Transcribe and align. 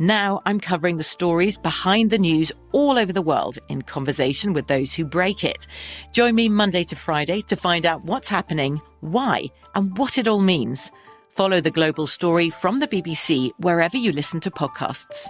Now 0.00 0.40
I'm 0.46 0.60
covering 0.60 0.96
the 0.96 1.02
stories 1.02 1.58
behind 1.58 2.08
the 2.08 2.16
news 2.16 2.50
all 2.72 2.98
over 2.98 3.12
the 3.12 3.20
world 3.20 3.58
in 3.68 3.82
conversation 3.82 4.54
with 4.54 4.66
those 4.66 4.94
who 4.94 5.04
break 5.04 5.44
it. 5.44 5.66
Join 6.12 6.34
me 6.34 6.48
Monday 6.48 6.84
to 6.84 6.96
Friday 6.96 7.42
to 7.42 7.54
find 7.54 7.84
out 7.84 8.02
what's 8.06 8.26
happening, 8.26 8.80
why, 9.00 9.44
and 9.74 9.98
what 9.98 10.16
it 10.16 10.26
all 10.26 10.40
means. 10.40 10.90
Follow 11.28 11.60
the 11.60 11.70
global 11.70 12.06
story 12.06 12.48
from 12.48 12.80
the 12.80 12.88
BBC 12.88 13.50
wherever 13.58 13.98
you 13.98 14.10
listen 14.10 14.40
to 14.40 14.50
podcasts. 14.50 15.26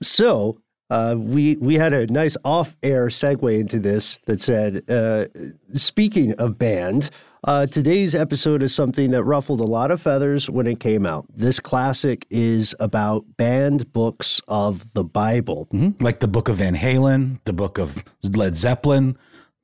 So, 0.00 0.56
uh, 0.88 1.16
we 1.18 1.56
we 1.56 1.74
had 1.74 1.92
a 1.92 2.06
nice 2.06 2.38
off-air 2.42 3.08
segue 3.08 3.60
into 3.60 3.78
this 3.78 4.16
that 4.26 4.40
said, 4.40 4.82
uh, 4.90 5.26
speaking 5.74 6.32
of 6.34 6.58
band, 6.58 7.10
uh, 7.44 7.66
today's 7.66 8.14
episode 8.14 8.62
is 8.62 8.74
something 8.74 9.10
that 9.10 9.22
ruffled 9.24 9.60
a 9.60 9.64
lot 9.64 9.90
of 9.90 10.00
feathers 10.00 10.48
when 10.48 10.66
it 10.66 10.80
came 10.80 11.04
out. 11.04 11.26
This 11.34 11.60
classic 11.60 12.26
is 12.30 12.74
about 12.80 13.24
banned 13.36 13.92
books 13.92 14.40
of 14.48 14.92
the 14.94 15.04
Bible, 15.04 15.68
mm-hmm. 15.72 16.02
like 16.02 16.20
the 16.20 16.28
Book 16.28 16.48
of 16.48 16.56
Van 16.56 16.74
Halen, 16.74 17.38
the 17.44 17.52
Book 17.52 17.78
of 17.78 18.02
Led 18.22 18.56
Zeppelin. 18.56 19.16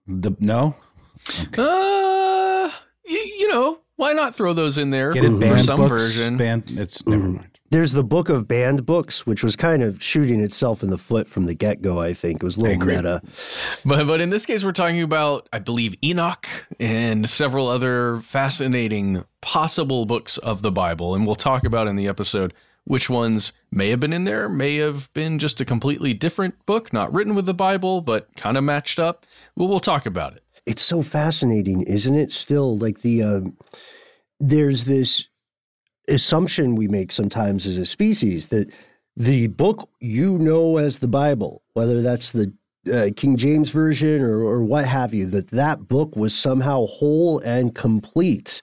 The 0.06 0.36
no, 0.40 0.74
okay. 1.42 1.62
uh, 1.62 2.70
y- 3.08 3.32
you 3.38 3.48
know, 3.48 3.80
why 3.96 4.12
not 4.12 4.34
throw 4.34 4.52
those 4.52 4.76
in 4.76 4.90
there 4.90 5.12
Get 5.12 5.24
it 5.24 5.38
for 5.38 5.58
some 5.58 5.78
books, 5.80 5.90
version? 5.90 6.36
Banned, 6.36 6.70
it's 6.70 7.06
never 7.06 7.22
mm-hmm. 7.22 7.36
mind. 7.36 7.49
There's 7.70 7.92
the 7.92 8.02
book 8.02 8.28
of 8.28 8.48
banned 8.48 8.84
books, 8.84 9.26
which 9.26 9.44
was 9.44 9.54
kind 9.54 9.82
of 9.82 10.02
shooting 10.02 10.40
itself 10.40 10.82
in 10.82 10.90
the 10.90 10.98
foot 10.98 11.28
from 11.28 11.44
the 11.44 11.54
get 11.54 11.82
go. 11.82 12.00
I 12.00 12.14
think 12.14 12.38
it 12.38 12.42
was 12.42 12.56
a 12.56 12.60
little 12.60 12.84
meta. 12.84 13.22
But 13.84 14.08
but 14.08 14.20
in 14.20 14.30
this 14.30 14.44
case, 14.44 14.64
we're 14.64 14.72
talking 14.72 15.02
about, 15.02 15.48
I 15.52 15.60
believe, 15.60 15.94
Enoch 16.02 16.48
and 16.80 17.30
several 17.30 17.68
other 17.68 18.20
fascinating 18.22 19.24
possible 19.40 20.04
books 20.04 20.36
of 20.38 20.62
the 20.62 20.72
Bible, 20.72 21.14
and 21.14 21.24
we'll 21.24 21.36
talk 21.36 21.64
about 21.64 21.86
in 21.86 21.94
the 21.94 22.08
episode 22.08 22.52
which 22.84 23.08
ones 23.08 23.52
may 23.70 23.90
have 23.90 24.00
been 24.00 24.12
in 24.12 24.24
there, 24.24 24.48
may 24.48 24.76
have 24.76 25.12
been 25.12 25.38
just 25.38 25.60
a 25.60 25.64
completely 25.64 26.12
different 26.12 26.66
book, 26.66 26.92
not 26.92 27.12
written 27.12 27.36
with 27.36 27.46
the 27.46 27.54
Bible, 27.54 28.00
but 28.00 28.34
kind 28.36 28.56
of 28.56 28.64
matched 28.64 28.98
up. 28.98 29.26
Well, 29.54 29.68
we'll 29.68 29.78
talk 29.78 30.06
about 30.06 30.34
it. 30.34 30.42
It's 30.66 30.82
so 30.82 31.02
fascinating, 31.02 31.82
isn't 31.82 32.16
it? 32.16 32.32
Still, 32.32 32.76
like 32.76 33.02
the 33.02 33.22
um, 33.22 33.56
there's 34.40 34.86
this 34.86 35.26
assumption 36.10 36.74
we 36.74 36.88
make 36.88 37.12
sometimes 37.12 37.66
as 37.66 37.78
a 37.78 37.86
species 37.86 38.48
that 38.48 38.72
the 39.16 39.48
book 39.48 39.88
you 40.00 40.38
know 40.38 40.76
as 40.76 40.98
the 40.98 41.08
Bible, 41.08 41.62
whether 41.74 42.02
that's 42.02 42.32
the 42.32 42.52
uh, 42.92 43.10
King 43.16 43.36
James 43.36 43.70
version 43.70 44.22
or, 44.22 44.40
or 44.40 44.64
what 44.64 44.86
have 44.86 45.12
you, 45.12 45.26
that 45.26 45.48
that 45.48 45.88
book 45.88 46.16
was 46.16 46.34
somehow 46.34 46.86
whole 46.86 47.38
and 47.40 47.74
complete 47.74 48.62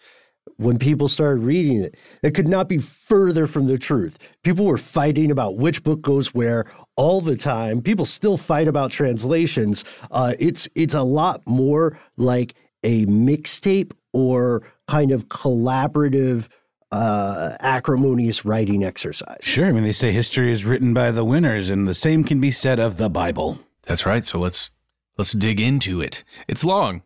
when 0.57 0.79
people 0.79 1.07
started 1.07 1.41
reading 1.41 1.81
it. 1.81 1.95
It 2.23 2.33
could 2.33 2.47
not 2.47 2.67
be 2.67 2.79
further 2.79 3.45
from 3.45 3.67
the 3.67 3.77
truth. 3.77 4.17
People 4.43 4.65
were 4.65 4.77
fighting 4.77 5.29
about 5.29 5.57
which 5.57 5.83
book 5.83 6.01
goes 6.01 6.33
where 6.33 6.65
all 6.95 7.21
the 7.21 7.37
time. 7.37 7.81
People 7.81 8.05
still 8.05 8.37
fight 8.37 8.67
about 8.67 8.91
translations. 8.91 9.85
Uh, 10.09 10.33
it's 10.39 10.67
it's 10.75 10.95
a 10.95 11.03
lot 11.03 11.45
more 11.47 11.99
like 12.17 12.55
a 12.83 13.05
mixtape 13.05 13.91
or 14.13 14.63
kind 14.87 15.11
of 15.11 15.27
collaborative 15.27 16.47
uh, 16.91 17.55
acrimonious 17.59 18.45
writing 18.45 18.83
exercise. 18.83 19.39
Sure. 19.41 19.67
I 19.67 19.71
mean, 19.71 19.83
they 19.83 19.91
say 19.91 20.11
history 20.11 20.51
is 20.51 20.65
written 20.65 20.93
by 20.93 21.11
the 21.11 21.25
winners, 21.25 21.69
and 21.69 21.87
the 21.87 21.95
same 21.95 22.23
can 22.23 22.39
be 22.39 22.51
said 22.51 22.79
of 22.79 22.97
the 22.97 23.09
Bible. 23.09 23.59
That's 23.83 24.05
right. 24.05 24.25
So 24.25 24.39
let's 24.39 24.71
let's 25.17 25.33
dig 25.33 25.59
into 25.59 26.01
it. 26.01 26.23
It's 26.47 26.63
long. 26.63 27.01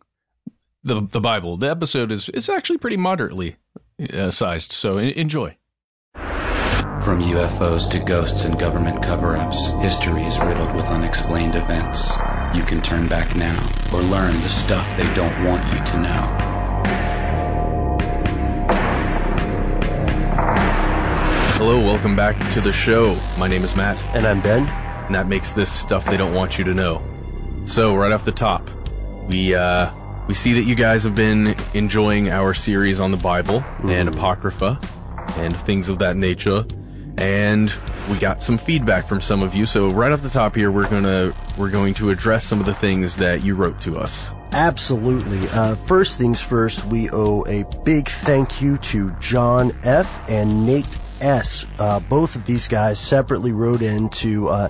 The 0.84 1.06
the 1.10 1.20
Bible. 1.20 1.56
The 1.56 1.70
episode 1.70 2.12
is 2.12 2.28
it's 2.30 2.48
actually 2.48 2.78
pretty 2.78 2.96
moderately 2.96 3.56
uh, 4.12 4.30
sized. 4.30 4.72
So 4.72 4.98
enjoy. 4.98 5.56
From 6.14 7.20
UFOs 7.20 7.90
to 7.90 7.98
ghosts 7.98 8.44
and 8.44 8.56
government 8.56 9.02
cover-ups, 9.02 9.66
history 9.82 10.22
is 10.22 10.38
riddled 10.38 10.72
with 10.72 10.84
unexplained 10.84 11.56
events. 11.56 12.12
You 12.54 12.62
can 12.62 12.80
turn 12.80 13.08
back 13.08 13.34
now 13.34 13.58
or 13.92 14.02
learn 14.02 14.40
the 14.40 14.48
stuff 14.48 14.86
they 14.96 15.12
don't 15.14 15.44
want 15.44 15.64
you 15.72 15.84
to 15.84 15.98
know. 16.00 16.51
Hello, 21.64 21.78
welcome 21.78 22.16
back 22.16 22.36
to 22.54 22.60
the 22.60 22.72
show. 22.72 23.14
My 23.38 23.46
name 23.46 23.62
is 23.62 23.76
Matt. 23.76 24.04
And 24.16 24.26
I'm 24.26 24.40
Ben. 24.40 24.66
And 24.66 25.14
that 25.14 25.28
makes 25.28 25.52
this 25.52 25.70
stuff 25.70 26.04
they 26.06 26.16
don't 26.16 26.34
want 26.34 26.58
you 26.58 26.64
to 26.64 26.74
know. 26.74 27.00
So, 27.66 27.94
right 27.94 28.10
off 28.10 28.24
the 28.24 28.32
top, 28.32 28.68
we 29.28 29.54
uh, 29.54 29.88
we 30.26 30.34
see 30.34 30.54
that 30.54 30.64
you 30.64 30.74
guys 30.74 31.04
have 31.04 31.14
been 31.14 31.54
enjoying 31.72 32.30
our 32.30 32.52
series 32.52 32.98
on 32.98 33.12
the 33.12 33.16
Bible 33.16 33.60
mm-hmm. 33.60 33.90
and 33.90 34.08
Apocrypha 34.08 34.76
and 35.36 35.56
things 35.56 35.88
of 35.88 36.00
that 36.00 36.16
nature. 36.16 36.64
And 37.18 37.72
we 38.10 38.18
got 38.18 38.42
some 38.42 38.58
feedback 38.58 39.06
from 39.06 39.20
some 39.20 39.40
of 39.44 39.54
you. 39.54 39.64
So 39.64 39.88
right 39.88 40.10
off 40.10 40.20
the 40.20 40.30
top 40.30 40.56
here, 40.56 40.72
we're 40.72 40.90
gonna 40.90 41.32
we're 41.56 41.70
going 41.70 41.94
to 41.94 42.10
address 42.10 42.44
some 42.44 42.58
of 42.58 42.66
the 42.66 42.74
things 42.74 43.14
that 43.18 43.44
you 43.44 43.54
wrote 43.54 43.80
to 43.82 43.98
us. 43.98 44.26
Absolutely. 44.50 45.48
Uh, 45.50 45.76
first 45.76 46.18
things 46.18 46.40
first, 46.40 46.84
we 46.86 47.08
owe 47.10 47.44
a 47.46 47.64
big 47.84 48.08
thank 48.08 48.60
you 48.60 48.78
to 48.78 49.12
John 49.20 49.70
F. 49.84 50.28
and 50.28 50.66
Nate 50.66 50.98
S. 51.22 51.64
Uh, 51.78 52.00
both 52.00 52.36
of 52.36 52.44
these 52.46 52.68
guys 52.68 52.98
separately 52.98 53.52
wrote 53.52 53.80
in 53.80 54.08
to 54.10 54.48
uh, 54.48 54.68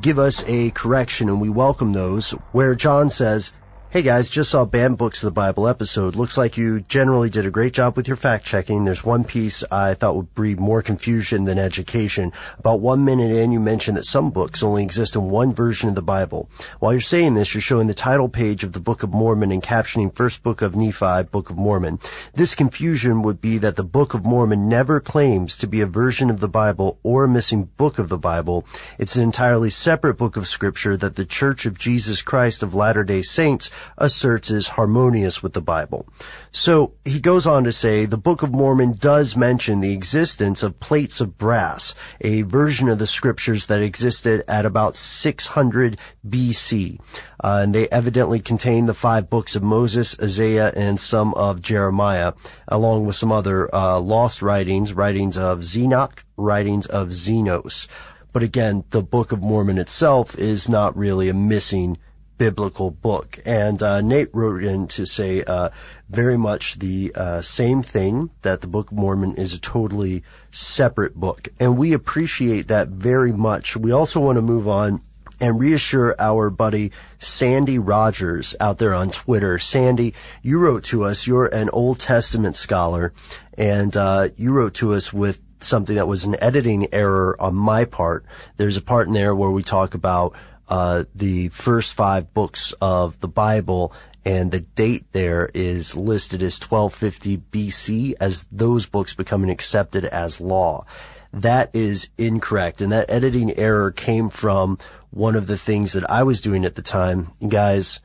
give 0.00 0.18
us 0.18 0.44
a 0.46 0.70
correction, 0.70 1.28
and 1.28 1.40
we 1.40 1.48
welcome 1.48 1.92
those. 1.92 2.30
Where 2.52 2.74
John 2.74 3.10
says, 3.10 3.52
Hey 3.88 4.02
guys, 4.02 4.28
just 4.28 4.50
saw 4.50 4.64
Banned 4.64 4.98
Books 4.98 5.22
of 5.22 5.28
the 5.28 5.40
Bible 5.40 5.68
episode. 5.68 6.16
Looks 6.16 6.36
like 6.36 6.56
you 6.56 6.80
generally 6.80 7.30
did 7.30 7.46
a 7.46 7.52
great 7.52 7.72
job 7.72 7.96
with 7.96 8.08
your 8.08 8.16
fact 8.16 8.44
checking. 8.44 8.84
There's 8.84 9.04
one 9.04 9.22
piece 9.22 9.62
I 9.70 9.94
thought 9.94 10.16
would 10.16 10.34
breed 10.34 10.58
more 10.58 10.82
confusion 10.82 11.44
than 11.44 11.56
education. 11.56 12.32
About 12.58 12.80
one 12.80 13.04
minute 13.04 13.30
in, 13.30 13.52
you 13.52 13.60
mentioned 13.60 13.96
that 13.96 14.04
some 14.04 14.32
books 14.32 14.62
only 14.62 14.82
exist 14.82 15.14
in 15.14 15.30
one 15.30 15.54
version 15.54 15.88
of 15.88 15.94
the 15.94 16.02
Bible. 16.02 16.50
While 16.80 16.92
you're 16.92 17.00
saying 17.00 17.34
this, 17.34 17.54
you're 17.54 17.62
showing 17.62 17.86
the 17.86 17.94
title 17.94 18.28
page 18.28 18.64
of 18.64 18.72
the 18.72 18.80
Book 18.80 19.04
of 19.04 19.14
Mormon 19.14 19.52
and 19.52 19.62
captioning 19.62 20.14
First 20.14 20.42
Book 20.42 20.62
of 20.62 20.74
Nephi, 20.74 21.22
Book 21.30 21.48
of 21.48 21.56
Mormon. 21.56 22.00
This 22.34 22.56
confusion 22.56 23.22
would 23.22 23.40
be 23.40 23.56
that 23.58 23.76
the 23.76 23.84
Book 23.84 24.14
of 24.14 24.26
Mormon 24.26 24.68
never 24.68 25.00
claims 25.00 25.56
to 25.58 25.68
be 25.68 25.80
a 25.80 25.86
version 25.86 26.28
of 26.28 26.40
the 26.40 26.48
Bible 26.48 26.98
or 27.04 27.24
a 27.24 27.28
missing 27.28 27.70
book 27.76 27.98
of 28.00 28.08
the 28.08 28.18
Bible. 28.18 28.66
It's 28.98 29.16
an 29.16 29.22
entirely 29.22 29.70
separate 29.70 30.18
book 30.18 30.36
of 30.36 30.48
scripture 30.48 30.96
that 30.98 31.14
the 31.14 31.24
Church 31.24 31.64
of 31.64 31.78
Jesus 31.78 32.20
Christ 32.20 32.64
of 32.64 32.74
Latter-day 32.74 33.22
Saints 33.22 33.70
asserts 33.98 34.50
is 34.50 34.68
harmonious 34.68 35.42
with 35.42 35.52
the 35.52 35.60
Bible. 35.60 36.06
So 36.52 36.94
he 37.04 37.20
goes 37.20 37.46
on 37.46 37.64
to 37.64 37.72
say 37.72 38.04
the 38.04 38.16
Book 38.16 38.42
of 38.42 38.54
Mormon 38.54 38.94
does 38.94 39.36
mention 39.36 39.80
the 39.80 39.92
existence 39.92 40.62
of 40.62 40.80
plates 40.80 41.20
of 41.20 41.38
brass, 41.38 41.94
a 42.20 42.42
version 42.42 42.88
of 42.88 42.98
the 42.98 43.06
scriptures 43.06 43.66
that 43.66 43.82
existed 43.82 44.42
at 44.48 44.64
about 44.64 44.96
600 44.96 45.98
BC. 46.26 47.00
Uh, 47.42 47.60
and 47.62 47.74
they 47.74 47.88
evidently 47.88 48.40
contain 48.40 48.86
the 48.86 48.94
five 48.94 49.28
books 49.28 49.54
of 49.54 49.62
Moses, 49.62 50.18
Isaiah, 50.20 50.72
and 50.76 50.98
some 50.98 51.34
of 51.34 51.60
Jeremiah, 51.60 52.32
along 52.68 53.06
with 53.06 53.16
some 53.16 53.30
other 53.30 53.72
uh, 53.74 54.00
lost 54.00 54.42
writings, 54.42 54.92
writings 54.92 55.36
of 55.36 55.60
Zenock, 55.60 56.24
writings 56.36 56.86
of 56.86 57.08
Zenos. 57.08 57.86
But 58.32 58.42
again, 58.42 58.84
the 58.90 59.02
Book 59.02 59.32
of 59.32 59.42
Mormon 59.42 59.78
itself 59.78 60.38
is 60.38 60.68
not 60.68 60.94
really 60.94 61.28
a 61.30 61.34
missing 61.34 61.96
biblical 62.38 62.90
book. 62.90 63.38
And 63.44 63.82
uh, 63.82 64.00
Nate 64.00 64.28
wrote 64.32 64.62
in 64.64 64.86
to 64.88 65.06
say 65.06 65.42
uh, 65.44 65.70
very 66.08 66.36
much 66.36 66.78
the 66.78 67.12
uh, 67.14 67.40
same 67.40 67.82
thing 67.82 68.30
that 68.42 68.60
the 68.60 68.66
Book 68.66 68.90
of 68.90 68.98
Mormon 68.98 69.36
is 69.36 69.54
a 69.54 69.60
totally 69.60 70.22
separate 70.50 71.14
book, 71.14 71.48
and 71.58 71.76
we 71.76 71.92
appreciate 71.92 72.68
that 72.68 72.88
very 72.88 73.32
much. 73.32 73.76
We 73.76 73.92
also 73.92 74.20
want 74.20 74.36
to 74.36 74.42
move 74.42 74.68
on. 74.68 75.02
And 75.38 75.60
reassure 75.60 76.16
our 76.18 76.48
buddy 76.48 76.92
Sandy 77.18 77.78
Rogers 77.78 78.56
out 78.58 78.78
there 78.78 78.94
on 78.94 79.10
Twitter. 79.10 79.58
Sandy, 79.58 80.14
you 80.40 80.58
wrote 80.58 80.84
to 80.84 81.04
us. 81.04 81.26
You're 81.26 81.44
an 81.44 81.68
Old 81.74 82.00
Testament 82.00 82.56
scholar, 82.56 83.12
and 83.58 83.94
uh, 83.94 84.28
you 84.38 84.54
wrote 84.54 84.72
to 84.76 84.94
us 84.94 85.12
with 85.12 85.42
something 85.60 85.96
that 85.96 86.08
was 86.08 86.24
an 86.24 86.36
editing 86.40 86.88
error 86.90 87.36
on 87.38 87.54
my 87.54 87.84
part. 87.84 88.24
There's 88.56 88.78
a 88.78 88.82
part 88.82 89.08
in 89.08 89.12
there 89.12 89.34
where 89.34 89.50
we 89.50 89.62
talk 89.62 89.92
about 89.92 90.34
uh, 90.68 91.04
the 91.14 91.48
first 91.48 91.94
five 91.94 92.32
books 92.34 92.74
of 92.80 93.18
the 93.20 93.28
Bible, 93.28 93.92
and 94.24 94.50
the 94.50 94.60
date 94.60 95.04
there 95.12 95.50
is 95.54 95.96
listed 95.96 96.42
as 96.42 96.60
1250 96.60 97.38
BC 97.50 98.14
as 98.20 98.46
those 98.50 98.86
books 98.86 99.14
becoming 99.14 99.50
accepted 99.50 100.04
as 100.04 100.40
law. 100.40 100.84
That 101.32 101.70
is 101.74 102.08
incorrect, 102.18 102.80
and 102.80 102.90
that 102.92 103.10
editing 103.10 103.56
error 103.56 103.92
came 103.92 104.30
from 104.30 104.78
one 105.10 105.36
of 105.36 105.46
the 105.46 105.58
things 105.58 105.92
that 105.92 106.10
I 106.10 106.22
was 106.22 106.40
doing 106.40 106.64
at 106.64 106.74
the 106.74 106.82
time. 106.82 107.30
Guys, 107.46 108.00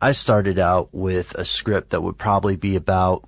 I 0.00 0.12
started 0.12 0.58
out 0.58 0.90
with 0.92 1.34
a 1.34 1.44
script 1.44 1.90
that 1.90 2.02
would 2.02 2.18
probably 2.18 2.56
be 2.56 2.76
about 2.76 3.24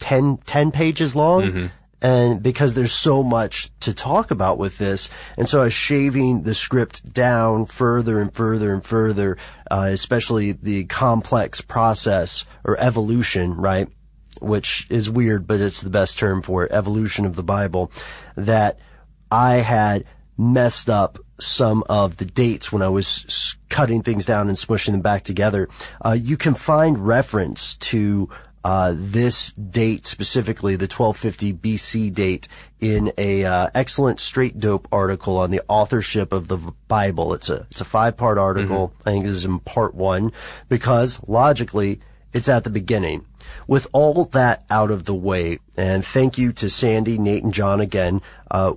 10, 0.00 0.38
10 0.38 0.72
pages 0.72 1.14
long. 1.14 1.42
Mm-hmm. 1.42 1.66
And 2.02 2.42
because 2.42 2.74
there's 2.74 2.92
so 2.92 3.22
much 3.22 3.70
to 3.80 3.94
talk 3.94 4.32
about 4.32 4.58
with 4.58 4.76
this, 4.76 5.08
and 5.38 5.48
so 5.48 5.60
I 5.60 5.64
was 5.64 5.72
shaving 5.72 6.42
the 6.42 6.52
script 6.52 7.12
down 7.12 7.64
further 7.64 8.18
and 8.18 8.34
further 8.34 8.74
and 8.74 8.84
further, 8.84 9.38
uh, 9.70 9.88
especially 9.92 10.50
the 10.50 10.84
complex 10.86 11.60
process 11.60 12.44
or 12.64 12.76
evolution, 12.80 13.54
right? 13.54 13.88
Which 14.40 14.88
is 14.90 15.08
weird, 15.08 15.46
but 15.46 15.60
it's 15.60 15.80
the 15.80 15.90
best 15.90 16.18
term 16.18 16.42
for 16.42 16.64
it, 16.64 16.72
evolution 16.72 17.24
of 17.24 17.36
the 17.36 17.44
Bible, 17.44 17.92
that 18.34 18.80
I 19.30 19.58
had 19.58 20.04
messed 20.36 20.90
up 20.90 21.20
some 21.38 21.84
of 21.88 22.16
the 22.16 22.24
dates 22.24 22.72
when 22.72 22.82
I 22.82 22.88
was 22.88 23.56
cutting 23.68 24.02
things 24.02 24.26
down 24.26 24.48
and 24.48 24.58
smushing 24.58 24.90
them 24.90 25.02
back 25.02 25.22
together. 25.22 25.68
Uh, 26.04 26.16
you 26.18 26.36
can 26.36 26.54
find 26.54 27.06
reference 27.06 27.76
to 27.76 28.28
uh, 28.64 28.94
this 28.96 29.52
date 29.52 30.06
specifically, 30.06 30.76
the 30.76 30.84
1250 30.84 31.52
BC 31.54 32.14
date, 32.14 32.46
in 32.80 33.12
a 33.18 33.44
uh, 33.44 33.70
excellent 33.74 34.20
straight 34.20 34.58
dope 34.58 34.86
article 34.92 35.36
on 35.38 35.50
the 35.50 35.62
authorship 35.68 36.32
of 36.32 36.48
the 36.48 36.58
Bible. 36.88 37.34
It's 37.34 37.48
a 37.48 37.66
it's 37.70 37.80
a 37.80 37.84
five 37.84 38.16
part 38.16 38.38
article. 38.38 38.94
I 39.04 39.10
think 39.12 39.24
this 39.24 39.36
is 39.36 39.44
in 39.44 39.58
part 39.60 39.94
one 39.94 40.32
because 40.68 41.20
logically 41.26 42.00
it's 42.32 42.48
at 42.48 42.64
the 42.64 42.70
beginning. 42.70 43.26
With 43.66 43.88
all 43.92 44.24
that 44.26 44.64
out 44.70 44.90
of 44.90 45.04
the 45.04 45.14
way, 45.14 45.58
and 45.76 46.04
thank 46.04 46.38
you 46.38 46.52
to 46.54 46.70
Sandy, 46.70 47.18
Nate, 47.18 47.44
and 47.44 47.52
John 47.52 47.80
again. 47.80 48.22
Uh, 48.50 48.74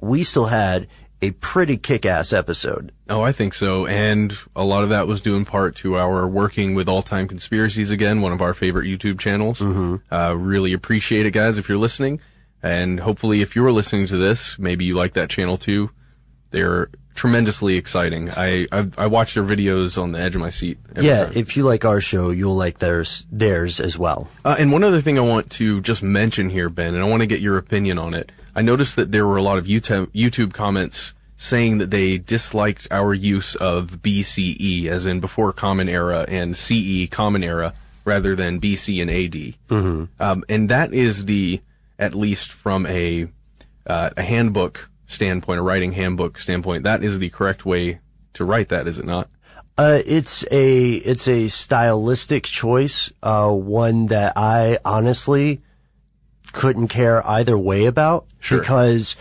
we 0.00 0.22
still 0.22 0.46
had 0.46 0.86
a 1.20 1.32
pretty 1.32 1.76
kick-ass 1.76 2.32
episode. 2.32 2.92
Oh, 3.08 3.22
I 3.22 3.32
think 3.32 3.52
so. 3.54 3.86
And 3.86 4.32
a 4.54 4.62
lot 4.64 4.84
of 4.84 4.90
that 4.90 5.06
was 5.06 5.20
due 5.20 5.36
in 5.36 5.44
part 5.44 5.74
to 5.76 5.96
our 5.96 6.28
working 6.28 6.74
with 6.74 6.88
All 6.88 7.02
Time 7.02 7.26
Conspiracies 7.26 7.90
again, 7.90 8.20
one 8.20 8.32
of 8.32 8.40
our 8.40 8.54
favorite 8.54 8.86
YouTube 8.86 9.18
channels. 9.18 9.58
Mm-hmm. 9.58 10.14
Uh, 10.14 10.32
really 10.34 10.72
appreciate 10.72 11.26
it, 11.26 11.32
guys, 11.32 11.58
if 11.58 11.68
you're 11.68 11.78
listening. 11.78 12.20
And 12.62 13.00
hopefully, 13.00 13.40
if 13.40 13.54
you're 13.56 13.72
listening 13.72 14.06
to 14.08 14.16
this, 14.16 14.58
maybe 14.58 14.84
you 14.84 14.94
like 14.94 15.14
that 15.14 15.30
channel 15.30 15.56
too. 15.56 15.90
They're 16.50 16.88
tremendously 17.14 17.76
exciting. 17.76 18.30
I 18.30 18.66
I've, 18.72 18.96
I 18.98 19.06
watch 19.06 19.34
their 19.34 19.42
videos 19.44 20.00
on 20.00 20.12
the 20.12 20.20
edge 20.20 20.34
of 20.34 20.40
my 20.40 20.50
seat. 20.50 20.78
every 20.94 21.08
Yeah, 21.08 21.24
time. 21.26 21.32
if 21.36 21.56
you 21.56 21.64
like 21.64 21.84
our 21.84 22.00
show, 22.00 22.30
you'll 22.30 22.54
like 22.56 22.78
theirs 22.78 23.26
theirs 23.30 23.80
as 23.80 23.98
well. 23.98 24.28
Uh, 24.44 24.56
and 24.58 24.72
one 24.72 24.82
other 24.84 25.00
thing 25.00 25.18
I 25.18 25.22
want 25.22 25.50
to 25.52 25.80
just 25.80 26.02
mention 26.02 26.48
here, 26.50 26.68
Ben, 26.68 26.94
and 26.94 27.02
I 27.02 27.06
want 27.06 27.20
to 27.20 27.26
get 27.26 27.40
your 27.40 27.58
opinion 27.58 27.98
on 27.98 28.14
it. 28.14 28.30
I 28.58 28.62
noticed 28.62 28.96
that 28.96 29.12
there 29.12 29.24
were 29.24 29.36
a 29.36 29.42
lot 29.42 29.58
of 29.58 29.66
YouTube, 29.66 30.08
YouTube 30.08 30.52
comments 30.52 31.12
saying 31.36 31.78
that 31.78 31.92
they 31.92 32.18
disliked 32.18 32.88
our 32.90 33.14
use 33.14 33.54
of 33.54 34.02
BCE, 34.02 34.86
as 34.86 35.06
in 35.06 35.20
before 35.20 35.52
Common 35.52 35.88
Era, 35.88 36.24
and 36.26 36.56
CE, 36.56 37.08
Common 37.08 37.44
Era, 37.44 37.72
rather 38.04 38.34
than 38.34 38.60
BC 38.60 39.00
and 39.00 39.08
AD. 39.08 39.54
Mm-hmm. 39.68 40.04
Um, 40.20 40.44
and 40.48 40.68
that 40.70 40.92
is 40.92 41.26
the, 41.26 41.60
at 42.00 42.16
least 42.16 42.50
from 42.50 42.84
a, 42.86 43.28
uh, 43.86 44.10
a 44.16 44.22
handbook 44.24 44.90
standpoint, 45.06 45.60
a 45.60 45.62
writing 45.62 45.92
handbook 45.92 46.40
standpoint, 46.40 46.82
that 46.82 47.04
is 47.04 47.20
the 47.20 47.30
correct 47.30 47.64
way 47.64 48.00
to 48.32 48.44
write 48.44 48.70
that, 48.70 48.88
is 48.88 48.98
it 48.98 49.04
not? 49.04 49.28
Uh, 49.78 50.00
it's 50.04 50.44
a 50.50 50.94
it's 50.94 51.28
a 51.28 51.46
stylistic 51.46 52.42
choice, 52.42 53.12
uh, 53.22 53.52
one 53.52 54.06
that 54.06 54.32
I 54.34 54.80
honestly 54.84 55.62
couldn't 56.52 56.88
care 56.88 57.26
either 57.26 57.56
way 57.58 57.86
about 57.86 58.26
Sure. 58.40 58.58
because 58.60 59.16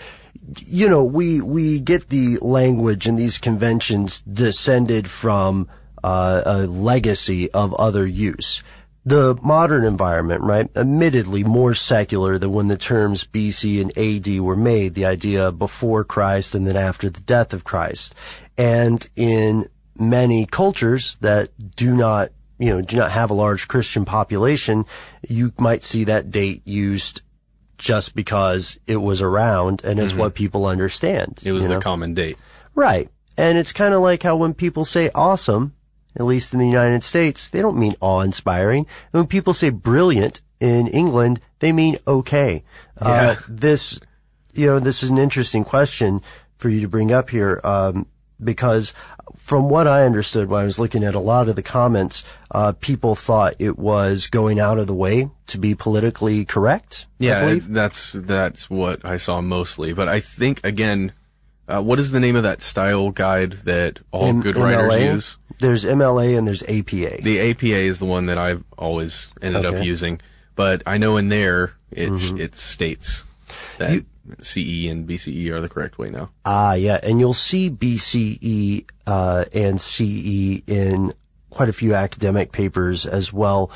you 0.66 0.88
know 0.88 1.04
we 1.04 1.42
we 1.42 1.80
get 1.80 2.10
the 2.10 2.38
language 2.42 3.06
and 3.08 3.18
these 3.20 3.38
conventions 3.38 4.22
descended 4.22 5.10
from 5.10 5.68
uh, 6.04 6.42
a 6.46 6.58
legacy 6.68 7.52
of 7.52 7.74
other 7.76 8.06
use. 8.06 8.64
The 9.06 9.38
modern 9.42 9.86
environment, 9.86 10.44
right, 10.44 10.70
admittedly 10.76 11.44
more 11.46 11.74
secular 11.74 12.38
than 12.38 12.52
when 12.52 12.68
the 12.68 12.78
terms 12.78 13.24
BC 13.26 13.82
and 13.82 13.98
AD 13.98 14.42
were 14.42 14.56
made, 14.58 14.96
the 14.96 15.06
idea 15.06 15.52
before 15.52 16.04
Christ 16.04 16.54
and 16.54 16.68
then 16.68 16.76
after 16.76 17.10
the 17.10 17.22
death 17.22 17.54
of 17.54 17.64
Christ. 17.64 18.14
And 18.58 19.08
in 19.16 19.68
many 19.98 20.46
cultures 20.46 21.16
that 21.22 21.50
do 21.76 21.96
not, 21.96 22.30
you 22.60 22.70
know, 22.70 22.82
do 22.82 22.98
not 22.98 23.12
have 23.12 23.30
a 23.30 23.34
large 23.36 23.68
Christian 23.68 24.06
population, 24.06 24.86
you 25.28 25.54
might 25.60 25.84
see 25.84 26.04
that 26.06 26.32
date 26.32 26.66
used 26.66 27.22
just 27.78 28.16
because 28.16 28.80
it 28.88 28.98
was 28.98 29.22
around 29.22 29.84
and 29.84 30.00
is 30.00 30.16
what 30.16 30.34
people 30.34 30.66
understand. 30.66 31.36
Mm-hmm. 31.36 31.48
It 31.48 31.52
was 31.52 31.64
you 31.64 31.76
the 31.76 31.80
common 31.80 32.14
date. 32.16 32.38
Right. 32.74 33.10
And 33.38 33.58
it's 33.58 33.72
kind 33.72 33.94
of 33.94 34.02
like 34.02 34.24
how 34.24 34.36
when 34.36 34.56
people 34.56 34.84
say 34.84 35.12
awesome, 35.14 35.76
at 36.16 36.26
least 36.26 36.54
in 36.54 36.60
the 36.60 36.66
United 36.68 37.04
States, 37.04 37.50
they 37.50 37.62
don't 37.62 37.78
mean 37.78 37.96
awe-inspiring. 38.00 38.88
When 39.12 39.28
people 39.28 39.54
say 39.54 39.70
brilliant 39.70 40.42
in 40.60 40.88
England, 40.88 41.40
they 41.60 41.72
mean 41.72 41.98
okay. 42.08 42.64
Uh, 43.00 43.10
Yeah. 43.10 43.36
this, 43.48 44.00
you 44.54 44.66
know, 44.66 44.80
this 44.80 45.04
is 45.04 45.12
an 45.12 45.20
interesting 45.20 45.64
question 45.64 46.24
for 46.58 46.70
you 46.70 46.82
to 46.82 46.88
bring 46.88 47.12
up 47.12 47.30
here, 47.30 47.62
um, 47.64 48.08
because 48.44 48.94
from 49.38 49.70
what 49.70 49.88
I 49.88 50.04
understood 50.04 50.50
when 50.50 50.62
I 50.62 50.66
was 50.66 50.78
looking 50.78 51.04
at 51.04 51.16
a 51.16 51.20
lot 51.20 51.48
of 51.48 51.56
the 51.56 51.64
comments, 51.64 52.24
uh, 52.52 52.74
people 52.80 53.16
thought 53.16 53.56
it 53.60 53.78
was 53.80 54.28
going 54.28 54.60
out 54.60 54.78
of 54.80 54.88
the 54.88 54.94
way 54.94 55.30
to 55.48 55.58
be 55.58 55.74
politically 55.76 56.44
correct. 56.44 57.06
Yeah, 57.20 57.46
believe. 57.46 57.70
that's 57.72 58.12
that's 58.14 58.70
what 58.70 59.06
I 59.06 59.18
saw 59.18 59.40
mostly. 59.42 59.94
But 59.94 60.10
I 60.10 60.20
think 60.20 60.62
again, 60.66 61.14
uh, 61.68 61.82
what 61.82 62.00
is 62.00 62.12
the 62.12 62.20
name 62.20 62.36
of 62.36 62.44
that 62.44 62.62
style 62.62 63.12
guide 63.12 63.54
that 63.66 64.00
all 64.12 64.26
M- 64.26 64.42
good 64.42 64.56
writers 64.56 64.92
MLA? 64.92 65.14
use? 65.14 65.38
There's 65.60 65.86
MLA 65.86 66.38
and 66.38 66.48
there's 66.48 66.64
APA. 66.64 67.22
The 67.24 67.40
APA 67.52 67.66
is 67.80 68.00
the 68.00 68.06
one 68.06 68.26
that 68.28 68.38
I've 68.38 68.64
always 68.78 69.30
ended 69.42 69.66
up 69.66 69.84
using. 69.84 70.20
But 70.56 70.84
I 70.86 70.98
know 70.98 71.18
in 71.18 71.30
there 71.30 71.74
it 71.92 72.10
it 72.40 72.56
states 72.56 73.24
that 73.78 73.92
You- 73.92 74.06
CE 74.42 74.88
and 74.88 75.08
BCE 75.08 75.50
are 75.52 75.62
the 75.62 75.70
correct 75.70 75.98
way 75.98 76.10
now. 76.10 76.30
Ah, 76.46 76.74
yeah, 76.74 77.00
and 77.04 77.20
you'll 77.20 77.34
see 77.34 77.70
BCE 77.70 78.86
uh, 79.06 79.46
and 79.54 79.80
CE 79.80 80.62
in 80.68 81.14
quite 81.50 81.70
a 81.70 81.74
few 81.74 81.94
academic 81.94 82.52
papers 82.52 83.06
as 83.06 83.32
well. 83.32 83.72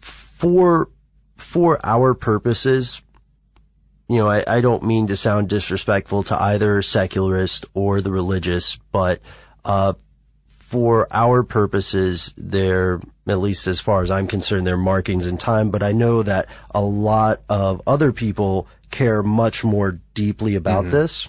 For 0.00 0.88
for 1.36 1.78
our 1.84 2.14
purposes, 2.14 3.00
you 4.08 4.16
know, 4.18 4.28
I, 4.28 4.44
I 4.46 4.60
don't 4.60 4.82
mean 4.82 5.06
to 5.08 5.16
sound 5.16 5.48
disrespectful 5.48 6.22
to 6.24 6.42
either 6.42 6.82
secularist 6.82 7.66
or 7.74 8.00
the 8.00 8.10
religious, 8.10 8.78
but 8.90 9.20
uh, 9.64 9.92
for 10.68 11.06
our 11.10 11.42
purposes, 11.42 12.34
they're, 12.36 13.00
at 13.26 13.38
least 13.38 13.66
as 13.66 13.80
far 13.80 14.02
as 14.02 14.10
I'm 14.10 14.26
concerned, 14.26 14.66
they're 14.66 14.76
markings 14.76 15.26
in 15.26 15.38
time. 15.38 15.70
But 15.70 15.82
I 15.82 15.92
know 15.92 16.22
that 16.22 16.46
a 16.74 16.82
lot 16.82 17.40
of 17.48 17.80
other 17.86 18.12
people 18.12 18.66
care 18.90 19.22
much 19.22 19.64
more 19.64 20.00
deeply 20.14 20.54
about 20.54 20.84
mm-hmm. 20.84 20.92
this. 20.92 21.28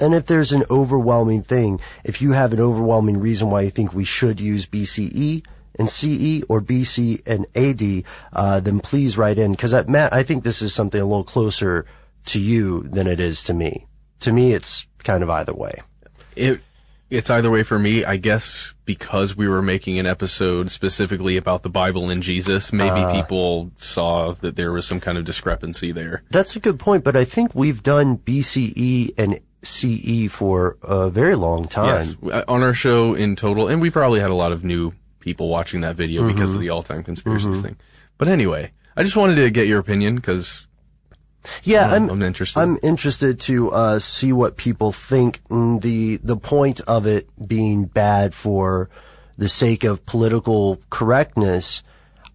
And 0.00 0.14
if 0.14 0.26
there's 0.26 0.52
an 0.52 0.64
overwhelming 0.70 1.42
thing, 1.42 1.80
if 2.02 2.20
you 2.20 2.32
have 2.32 2.52
an 2.52 2.60
overwhelming 2.60 3.20
reason 3.20 3.50
why 3.50 3.62
you 3.62 3.70
think 3.70 3.92
we 3.92 4.04
should 4.04 4.40
use 4.40 4.66
BCE 4.66 5.44
and 5.78 5.88
CE 5.88 6.44
or 6.48 6.60
BC 6.60 7.22
and 7.26 7.46
AD, 7.56 8.04
uh, 8.32 8.60
then 8.60 8.80
please 8.80 9.16
write 9.16 9.38
in. 9.38 9.54
Cause 9.56 9.86
Matt, 9.86 10.12
I 10.12 10.22
think 10.22 10.42
this 10.42 10.62
is 10.62 10.74
something 10.74 11.00
a 11.00 11.04
little 11.04 11.24
closer 11.24 11.86
to 12.26 12.40
you 12.40 12.82
than 12.82 13.06
it 13.06 13.20
is 13.20 13.44
to 13.44 13.54
me. 13.54 13.86
To 14.20 14.32
me, 14.32 14.52
it's 14.52 14.86
kind 15.04 15.22
of 15.22 15.30
either 15.30 15.54
way. 15.54 15.82
It, 16.34 16.60
it's 17.14 17.30
either 17.30 17.50
way 17.50 17.62
for 17.62 17.78
me. 17.78 18.04
I 18.04 18.16
guess 18.16 18.74
because 18.84 19.36
we 19.36 19.48
were 19.48 19.62
making 19.62 19.98
an 19.98 20.06
episode 20.06 20.70
specifically 20.70 21.36
about 21.36 21.62
the 21.62 21.70
Bible 21.70 22.10
and 22.10 22.22
Jesus, 22.22 22.72
maybe 22.72 23.00
uh, 23.00 23.12
people 23.12 23.70
saw 23.76 24.32
that 24.32 24.56
there 24.56 24.72
was 24.72 24.86
some 24.86 25.00
kind 25.00 25.16
of 25.16 25.24
discrepancy 25.24 25.92
there. 25.92 26.22
That's 26.30 26.56
a 26.56 26.60
good 26.60 26.78
point, 26.78 27.04
but 27.04 27.16
I 27.16 27.24
think 27.24 27.54
we've 27.54 27.82
done 27.82 28.18
BCE 28.18 29.14
and 29.16 29.40
CE 29.62 30.30
for 30.30 30.76
a 30.82 31.08
very 31.08 31.36
long 31.36 31.66
time. 31.66 32.16
Yes, 32.22 32.32
uh, 32.32 32.44
on 32.48 32.62
our 32.62 32.74
show 32.74 33.14
in 33.14 33.36
total, 33.36 33.68
and 33.68 33.80
we 33.80 33.90
probably 33.90 34.20
had 34.20 34.30
a 34.30 34.34
lot 34.34 34.52
of 34.52 34.64
new 34.64 34.92
people 35.20 35.48
watching 35.48 35.80
that 35.80 35.96
video 35.96 36.22
mm-hmm. 36.22 36.34
because 36.34 36.54
of 36.54 36.60
the 36.60 36.70
all-time 36.70 37.02
conspiracies 37.02 37.48
mm-hmm. 37.48 37.62
thing. 37.62 37.76
But 38.18 38.28
anyway, 38.28 38.72
I 38.96 39.02
just 39.02 39.16
wanted 39.16 39.36
to 39.36 39.50
get 39.50 39.66
your 39.66 39.78
opinion 39.78 40.16
because 40.16 40.66
yeah, 41.62 41.88
I'm, 41.88 42.10
I'm, 42.10 42.22
interested. 42.22 42.58
I'm 42.58 42.78
interested 42.82 43.40
to 43.40 43.70
uh, 43.70 43.98
see 43.98 44.32
what 44.32 44.56
people 44.56 44.92
think. 44.92 45.40
the 45.48 46.18
The 46.22 46.36
point 46.36 46.80
of 46.80 47.06
it 47.06 47.28
being 47.46 47.84
bad 47.84 48.34
for 48.34 48.90
the 49.36 49.48
sake 49.48 49.84
of 49.84 50.06
political 50.06 50.80
correctness, 50.90 51.82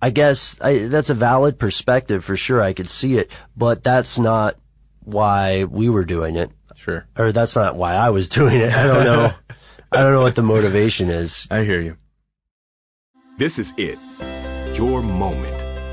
I 0.01 0.09
guess 0.09 0.59
I, 0.61 0.87
that's 0.87 1.09
a 1.09 1.13
valid 1.13 1.59
perspective 1.59 2.23
for 2.23 2.35
sure. 2.35 2.61
I 2.61 2.73
could 2.73 2.89
see 2.89 3.17
it, 3.17 3.31
but 3.55 3.83
that's 3.83 4.17
not 4.17 4.55
why 5.03 5.65
we 5.65 5.89
were 5.89 6.05
doing 6.05 6.35
it. 6.35 6.51
Sure. 6.75 7.05
Or 7.17 7.31
that's 7.31 7.55
not 7.55 7.75
why 7.75 7.95
I 7.95 8.09
was 8.09 8.29
doing 8.29 8.61
it. 8.61 8.73
I 8.73 8.87
don't 8.87 9.03
know. 9.03 9.33
I 9.91 10.01
don't 10.01 10.13
know 10.13 10.21
what 10.21 10.35
the 10.35 10.43
motivation 10.43 11.09
is. 11.09 11.47
I 11.49 11.63
hear 11.63 11.81
you. 11.81 11.97
This 13.37 13.57
is 13.57 13.73
it. 13.77 13.97
Your 14.75 15.01
moment 15.01 15.68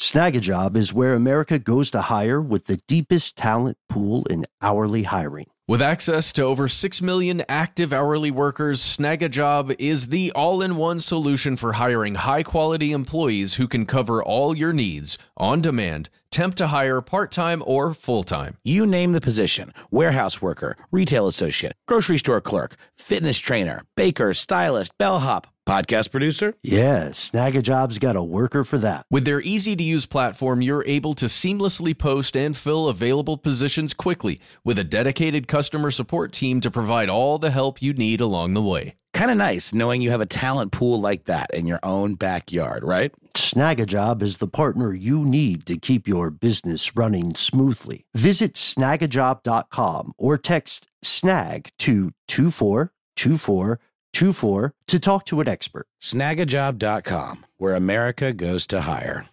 Snagajob 0.00 0.76
is 0.76 0.92
where 0.92 1.14
America 1.14 1.58
goes 1.58 1.90
to 1.92 2.02
hire 2.02 2.42
with 2.42 2.66
the 2.66 2.80
deepest 2.88 3.36
talent 3.36 3.78
pool 3.88 4.26
in 4.26 4.44
hourly 4.60 5.04
hiring. 5.04 5.46
With 5.66 5.80
access 5.80 6.32
to 6.34 6.42
over 6.42 6.68
6 6.68 7.00
million 7.00 7.42
active 7.48 7.92
hourly 7.92 8.30
workers, 8.30 8.82
Snagajob 8.82 9.74
is 9.78 10.08
the 10.08 10.30
all 10.32 10.60
in 10.60 10.76
one 10.76 11.00
solution 11.00 11.56
for 11.56 11.74
hiring 11.74 12.16
high 12.16 12.42
quality 12.42 12.92
employees 12.92 13.54
who 13.54 13.66
can 13.66 13.86
cover 13.86 14.22
all 14.22 14.54
your 14.54 14.74
needs 14.74 15.16
on 15.38 15.62
demand, 15.62 16.10
temp 16.34 16.54
to 16.56 16.66
hire, 16.66 17.00
part 17.00 17.30
time 17.30 17.62
or 17.66 17.94
full 17.94 18.22
time. 18.22 18.58
You 18.62 18.86
name 18.86 19.12
the 19.12 19.20
position 19.20 19.72
warehouse 19.90 20.42
worker, 20.42 20.76
retail 20.90 21.26
associate, 21.26 21.74
grocery 21.88 22.18
store 22.18 22.40
clerk, 22.40 22.76
fitness 22.98 23.38
trainer, 23.38 23.84
baker, 23.96 24.34
stylist, 24.34 24.92
bellhop 24.98 25.46
Podcast 25.66 26.10
producer? 26.10 26.54
Yeah, 26.62 27.08
Snagajob's 27.08 27.98
got 27.98 28.16
a 28.16 28.22
worker 28.22 28.64
for 28.64 28.78
that. 28.78 29.06
With 29.10 29.24
their 29.24 29.40
easy 29.40 29.74
to 29.74 29.82
use 29.82 30.04
platform, 30.04 30.60
you're 30.60 30.84
able 30.84 31.14
to 31.14 31.24
seamlessly 31.26 31.96
post 31.96 32.36
and 32.36 32.56
fill 32.56 32.88
available 32.88 33.38
positions 33.38 33.94
quickly 33.94 34.40
with 34.62 34.78
a 34.78 34.84
dedicated 34.84 35.48
customer 35.48 35.90
support 35.90 36.32
team 36.32 36.60
to 36.60 36.70
provide 36.70 37.08
all 37.08 37.38
the 37.38 37.50
help 37.50 37.80
you 37.80 37.94
need 37.94 38.20
along 38.20 38.54
the 38.54 38.62
way. 38.62 38.96
Kind 39.14 39.30
of 39.30 39.38
nice 39.38 39.72
knowing 39.72 40.02
you 40.02 40.10
have 40.10 40.20
a 40.20 40.26
talent 40.26 40.72
pool 40.72 41.00
like 41.00 41.24
that 41.24 41.50
in 41.54 41.66
your 41.66 41.80
own 41.82 42.14
backyard, 42.14 42.84
right? 42.84 43.14
Snagajob 43.34 44.20
is 44.20 44.36
the 44.36 44.46
partner 44.46 44.92
you 44.92 45.24
need 45.24 45.64
to 45.66 45.78
keep 45.78 46.06
your 46.06 46.30
business 46.30 46.94
running 46.94 47.34
smoothly. 47.34 48.04
Visit 48.14 48.54
snagajob.com 48.54 50.12
or 50.18 50.36
text 50.36 50.88
snag 51.02 51.70
to 51.78 52.12
2424 52.28 53.80
888-848-2424 54.14 54.70
to 54.86 54.98
talk 54.98 55.26
to 55.26 55.40
an 55.40 55.48
expert. 55.48 55.86
Snagajob.com, 56.02 57.44
where 57.56 57.74
America 57.74 58.32
goes 58.32 58.66
to 58.68 58.82
hire. 58.82 59.26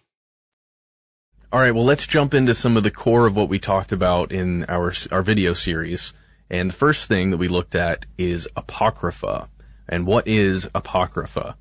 All 1.52 1.60
right, 1.60 1.74
well, 1.74 1.84
let's 1.84 2.06
jump 2.06 2.32
into 2.32 2.54
some 2.54 2.76
of 2.76 2.82
the 2.82 2.90
core 2.90 3.26
of 3.26 3.36
what 3.36 3.48
we 3.48 3.58
talked 3.58 3.92
about 3.92 4.32
in 4.32 4.64
our 4.68 4.92
our 5.10 5.22
video 5.22 5.52
series. 5.52 6.14
And 6.48 6.70
the 6.70 6.74
first 6.74 7.08
thing 7.08 7.30
that 7.30 7.36
we 7.36 7.48
looked 7.48 7.74
at 7.74 8.06
is 8.16 8.48
apocrypha. 8.56 9.48
And 9.88 10.06
what 10.06 10.26
is 10.26 10.68
apocrypha? 10.74 11.56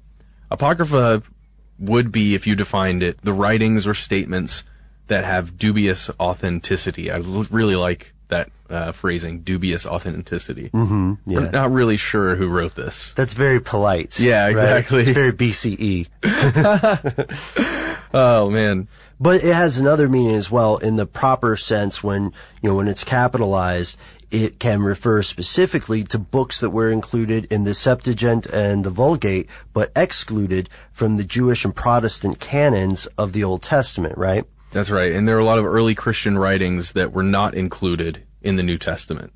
Apocrypha 0.50 1.24
would 1.80 2.12
be, 2.12 2.36
if 2.36 2.46
you 2.46 2.56
defined 2.56 3.04
it, 3.04 3.20
the 3.22 3.34
writings 3.34 3.88
or 3.88 3.94
statements 3.94 4.64
that 5.08 5.26
have 5.26 5.58
dubious 5.58 6.10
authenticity. 6.20 7.12
I 7.12 7.18
l- 7.18 7.48
really 7.50 7.76
like 7.76 8.14
that 8.30 8.50
uh, 8.70 8.92
phrasing, 8.94 9.42
dubious 9.42 9.86
authenticity. 9.86 10.70
Mm-hmm. 10.70 11.14
Yeah. 11.26 11.40
I'm 11.40 11.52
not 11.52 11.72
really 11.72 11.98
sure 11.98 12.36
who 12.36 12.48
wrote 12.48 12.76
this. 12.76 13.14
That's 13.16 13.34
very 13.34 13.60
polite. 13.60 14.20
Yeah, 14.20 14.44
right? 14.44 14.52
exactly. 14.52 15.02
It's 15.02 15.10
very 15.10 15.34
BCE. 15.34 16.08
oh 18.14 18.50
man. 18.50 18.88
But 19.20 19.44
it 19.44 19.54
has 19.54 19.78
another 19.78 20.10
meaning 20.10 20.36
as 20.36 20.50
well 20.50 20.78
in 20.78 20.96
the 20.96 21.06
proper 21.06 21.56
sense 21.56 22.04
when, 22.04 22.34
you 22.62 22.70
know, 22.70 22.76
when 22.76 22.88
it's 22.88 23.04
capitalized, 23.04 23.98
it 24.32 24.60
can 24.60 24.82
refer 24.82 25.22
specifically 25.22 26.04
to 26.06 26.18
books 26.18 26.60
that 26.62 26.70
were 26.70 26.90
included 26.90 27.46
in 27.52 27.66
the 27.66 27.74
Septuagint 27.74 28.46
and 28.48 28.84
the 28.84 28.90
Vulgate, 28.90 29.48
but 29.74 29.92
excluded 29.96 30.70
from 30.94 31.18
the 31.18 31.24
Jewish 31.24 31.66
and 31.66 31.76
Protestant 31.76 32.40
canons 32.40 33.08
of 33.18 33.34
the 33.34 33.44
Old 33.44 33.62
Testament, 33.62 34.18
right? 34.18 34.46
That's 34.72 34.90
right. 34.90 35.12
And 35.12 35.28
there 35.28 35.36
are 35.36 35.42
a 35.42 35.46
lot 35.46 35.60
of 35.60 35.66
early 35.66 35.94
Christian 35.96 36.38
writings 36.38 36.94
that 36.94 37.12
were 37.12 37.24
not 37.24 37.54
included 37.54 38.24
in 38.42 38.56
the 38.56 38.64
New 38.64 38.78
Testament. 38.78 39.34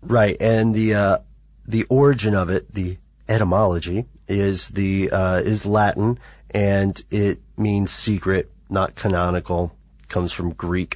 Right. 0.00 0.36
And 0.40 0.74
the, 0.74 0.94
uh, 0.94 1.18
the 1.66 1.84
origin 1.84 2.34
of 2.34 2.50
it, 2.50 2.72
the 2.72 2.98
etymology 3.28 4.06
is 4.28 4.68
the, 4.68 5.10
uh, 5.10 5.42
is 5.44 5.66
Latin 5.66 6.20
and 6.50 7.04
it 7.10 7.40
means 7.56 7.90
secret, 7.90 8.50
not 8.70 8.94
canonical, 8.94 9.76
comes 10.08 10.32
from 10.32 10.52
Greek. 10.52 10.94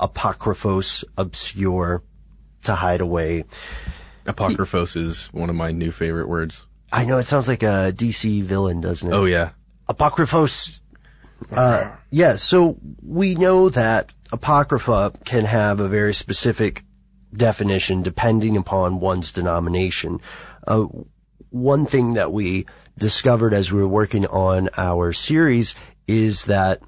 Apocryphos, 0.00 1.04
obscure, 1.16 2.02
to 2.64 2.74
hide 2.74 3.00
away. 3.00 3.44
Apocryphos 4.26 4.96
is 4.96 5.26
one 5.32 5.50
of 5.50 5.56
my 5.56 5.72
new 5.72 5.90
favorite 5.90 6.28
words. 6.28 6.66
I 6.92 7.04
know 7.04 7.18
it 7.18 7.24
sounds 7.24 7.48
like 7.48 7.62
a 7.62 7.92
DC 7.94 8.42
villain, 8.42 8.80
doesn't 8.80 9.10
it? 9.10 9.14
Oh 9.14 9.24
yeah. 9.24 9.50
Apocryphos. 9.88 10.78
Uh, 11.50 11.90
yeah, 12.10 12.36
so 12.36 12.78
we 13.02 13.34
know 13.34 13.70
that 13.70 14.12
Apocrypha 14.30 15.12
can 15.24 15.46
have 15.46 15.80
a 15.80 15.88
very 15.88 16.12
specific 16.12 16.84
definition 17.34 18.02
depending 18.02 18.56
upon 18.56 19.00
one's 19.00 19.32
denomination. 19.32 20.20
Uh, 20.66 20.86
one 21.50 21.86
thing 21.86 22.14
that 22.14 22.32
we 22.32 22.66
discovered 22.98 23.54
as 23.54 23.72
we 23.72 23.80
were 23.80 23.88
working 23.88 24.26
on 24.26 24.68
our 24.76 25.12
series 25.12 25.74
is 26.06 26.44
that 26.44 26.82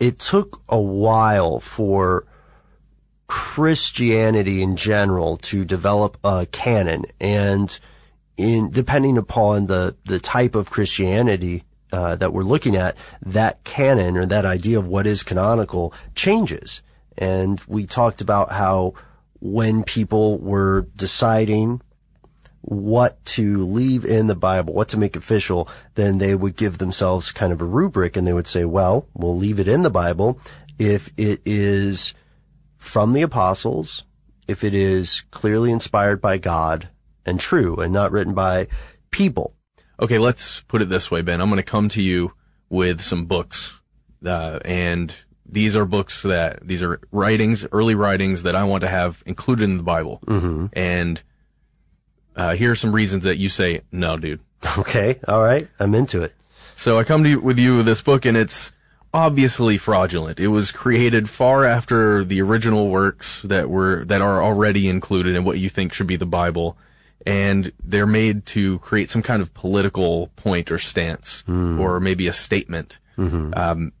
it 0.00 0.18
took 0.18 0.62
a 0.68 0.80
while 0.80 1.60
for 1.60 2.26
Christianity 3.32 4.60
in 4.60 4.76
general 4.76 5.38
to 5.38 5.64
develop 5.64 6.18
a 6.22 6.44
canon 6.44 7.06
and 7.18 7.80
in 8.36 8.70
depending 8.70 9.16
upon 9.16 9.68
the 9.68 9.96
the 10.04 10.20
type 10.20 10.54
of 10.54 10.68
Christianity 10.68 11.64
uh, 11.94 12.14
that 12.16 12.34
we're 12.34 12.42
looking 12.42 12.76
at, 12.76 12.94
that 13.24 13.64
canon 13.64 14.18
or 14.18 14.26
that 14.26 14.44
idea 14.44 14.78
of 14.78 14.86
what 14.86 15.06
is 15.06 15.22
canonical 15.22 15.94
changes. 16.14 16.82
And 17.16 17.58
we 17.66 17.86
talked 17.86 18.20
about 18.20 18.52
how 18.52 18.92
when 19.40 19.82
people 19.82 20.36
were 20.36 20.82
deciding 20.94 21.80
what 22.60 23.24
to 23.24 23.64
leave 23.64 24.04
in 24.04 24.26
the 24.26 24.34
Bible, 24.34 24.74
what 24.74 24.90
to 24.90 24.98
make 24.98 25.16
official, 25.16 25.70
then 25.94 26.18
they 26.18 26.34
would 26.34 26.56
give 26.56 26.76
themselves 26.76 27.32
kind 27.32 27.50
of 27.50 27.62
a 27.62 27.64
rubric 27.64 28.14
and 28.14 28.26
they 28.26 28.34
would 28.34 28.46
say, 28.46 28.66
well, 28.66 29.06
we'll 29.14 29.38
leave 29.38 29.58
it 29.58 29.68
in 29.68 29.84
the 29.84 29.90
Bible 29.90 30.38
if 30.78 31.10
it 31.16 31.40
is 31.46 32.12
from 32.82 33.12
the 33.12 33.22
apostles, 33.22 34.02
if 34.48 34.64
it 34.64 34.74
is 34.74 35.22
clearly 35.30 35.70
inspired 35.70 36.20
by 36.20 36.36
God 36.36 36.88
and 37.24 37.38
true 37.38 37.76
and 37.76 37.92
not 37.92 38.10
written 38.10 38.34
by 38.34 38.66
people. 39.12 39.54
Okay, 40.00 40.18
let's 40.18 40.62
put 40.62 40.82
it 40.82 40.88
this 40.88 41.08
way, 41.08 41.22
Ben. 41.22 41.40
I'm 41.40 41.48
going 41.48 41.58
to 41.58 41.62
come 41.62 41.88
to 41.90 42.02
you 42.02 42.32
with 42.68 43.00
some 43.00 43.26
books, 43.26 43.78
uh, 44.26 44.58
and 44.64 45.14
these 45.46 45.76
are 45.76 45.84
books 45.84 46.22
that 46.22 46.66
these 46.66 46.82
are 46.82 46.98
writings, 47.12 47.64
early 47.70 47.94
writings 47.94 48.42
that 48.42 48.56
I 48.56 48.64
want 48.64 48.80
to 48.80 48.88
have 48.88 49.22
included 49.26 49.64
in 49.64 49.76
the 49.76 49.84
Bible. 49.84 50.18
Mm-hmm. 50.26 50.66
And 50.72 51.22
uh, 52.34 52.56
here 52.56 52.72
are 52.72 52.76
some 52.76 52.92
reasons 52.92 53.24
that 53.24 53.38
you 53.38 53.48
say 53.48 53.82
no, 53.92 54.16
dude. 54.16 54.40
Okay, 54.78 55.20
all 55.28 55.42
right, 55.42 55.68
I'm 55.78 55.94
into 55.94 56.22
it. 56.22 56.34
So 56.74 56.98
I 56.98 57.04
come 57.04 57.22
to 57.22 57.30
you 57.30 57.40
with 57.40 57.60
you 57.60 57.76
with 57.76 57.86
this 57.86 58.02
book, 58.02 58.24
and 58.24 58.36
it's 58.36 58.72
obviously 59.14 59.76
fraudulent. 59.78 60.40
It 60.40 60.48
was 60.48 60.72
created 60.72 61.28
far 61.28 61.64
after 61.64 62.24
the 62.24 62.40
original 62.42 62.88
works 62.88 63.42
that 63.42 63.68
were 63.68 64.04
that 64.06 64.20
are 64.22 64.42
already 64.42 64.88
included 64.88 65.36
in 65.36 65.44
what 65.44 65.58
you 65.58 65.68
think 65.68 65.92
should 65.92 66.06
be 66.06 66.16
the 66.16 66.26
Bible, 66.26 66.76
and 67.26 67.70
they're 67.84 68.06
made 68.06 68.46
to 68.46 68.78
create 68.80 69.10
some 69.10 69.22
kind 69.22 69.42
of 69.42 69.52
political 69.54 70.28
point 70.36 70.70
or 70.72 70.78
stance, 70.78 71.44
Mm. 71.48 71.78
or 71.78 72.00
maybe 72.00 72.26
a 72.26 72.32
statement, 72.32 72.98
Mhm. 73.18 73.56
um, 73.56 73.92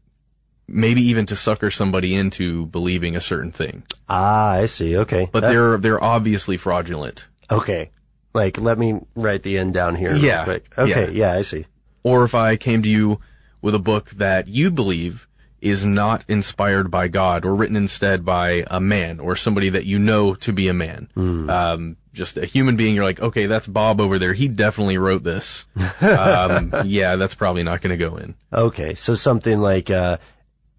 maybe 0.66 1.02
even 1.02 1.26
to 1.26 1.36
sucker 1.36 1.70
somebody 1.70 2.14
into 2.14 2.66
believing 2.66 3.14
a 3.14 3.20
certain 3.20 3.52
thing. 3.52 3.82
Ah, 4.08 4.52
I 4.52 4.66
see. 4.66 4.96
Okay, 4.96 5.28
But 5.30 5.40
That- 5.40 5.50
they're 5.50 5.76
they're 5.78 6.02
obviously 6.02 6.56
fraudulent. 6.56 7.28
okay. 7.50 7.90
Like, 8.34 8.58
let 8.58 8.78
me 8.78 8.98
write 9.14 9.42
the 9.42 9.58
end 9.58 9.74
down 9.74 9.94
here. 9.94 10.14
Yeah, 10.16 10.36
Real 10.36 10.44
quick. 10.44 10.72
Okay. 10.78 11.12
yeah. 11.12 11.32
Yeah. 11.32 11.38
I 11.38 11.42
see. 11.42 11.66
Or 12.02 12.24
if 12.24 12.34
I 12.34 12.56
came 12.56 12.82
to 12.82 12.88
you 12.88 13.18
with 13.62 13.74
a 13.74 13.78
book 13.78 14.10
that 14.10 14.48
you 14.48 14.70
believe 14.70 15.26
is 15.62 15.86
not 15.86 16.24
inspired 16.28 16.90
by 16.90 17.06
God 17.06 17.44
or 17.44 17.54
written 17.54 17.76
instead 17.76 18.24
by 18.24 18.64
a 18.66 18.80
man 18.80 19.20
or 19.20 19.36
somebody 19.36 19.68
that 19.70 19.86
you 19.86 19.98
know 19.98 20.34
to 20.34 20.52
be 20.52 20.66
a 20.68 20.74
man. 20.74 21.08
Hmm. 21.14 21.48
Um, 21.48 21.96
just 22.12 22.36
a 22.36 22.44
human 22.44 22.76
being, 22.76 22.94
you're 22.94 23.04
like, 23.04 23.20
okay, 23.20 23.46
that's 23.46 23.66
Bob 23.66 24.00
over 24.00 24.18
there. 24.18 24.32
He 24.34 24.48
definitely 24.48 24.98
wrote 24.98 25.22
this. 25.22 25.64
um, 26.02 26.74
yeah, 26.84 27.16
that's 27.16 27.34
probably 27.34 27.62
not 27.62 27.80
going 27.80 27.96
to 27.96 28.08
go 28.08 28.16
in. 28.16 28.34
Okay. 28.52 28.94
So 28.94 29.14
something 29.14 29.60
like, 29.60 29.88
uh, 29.88 30.18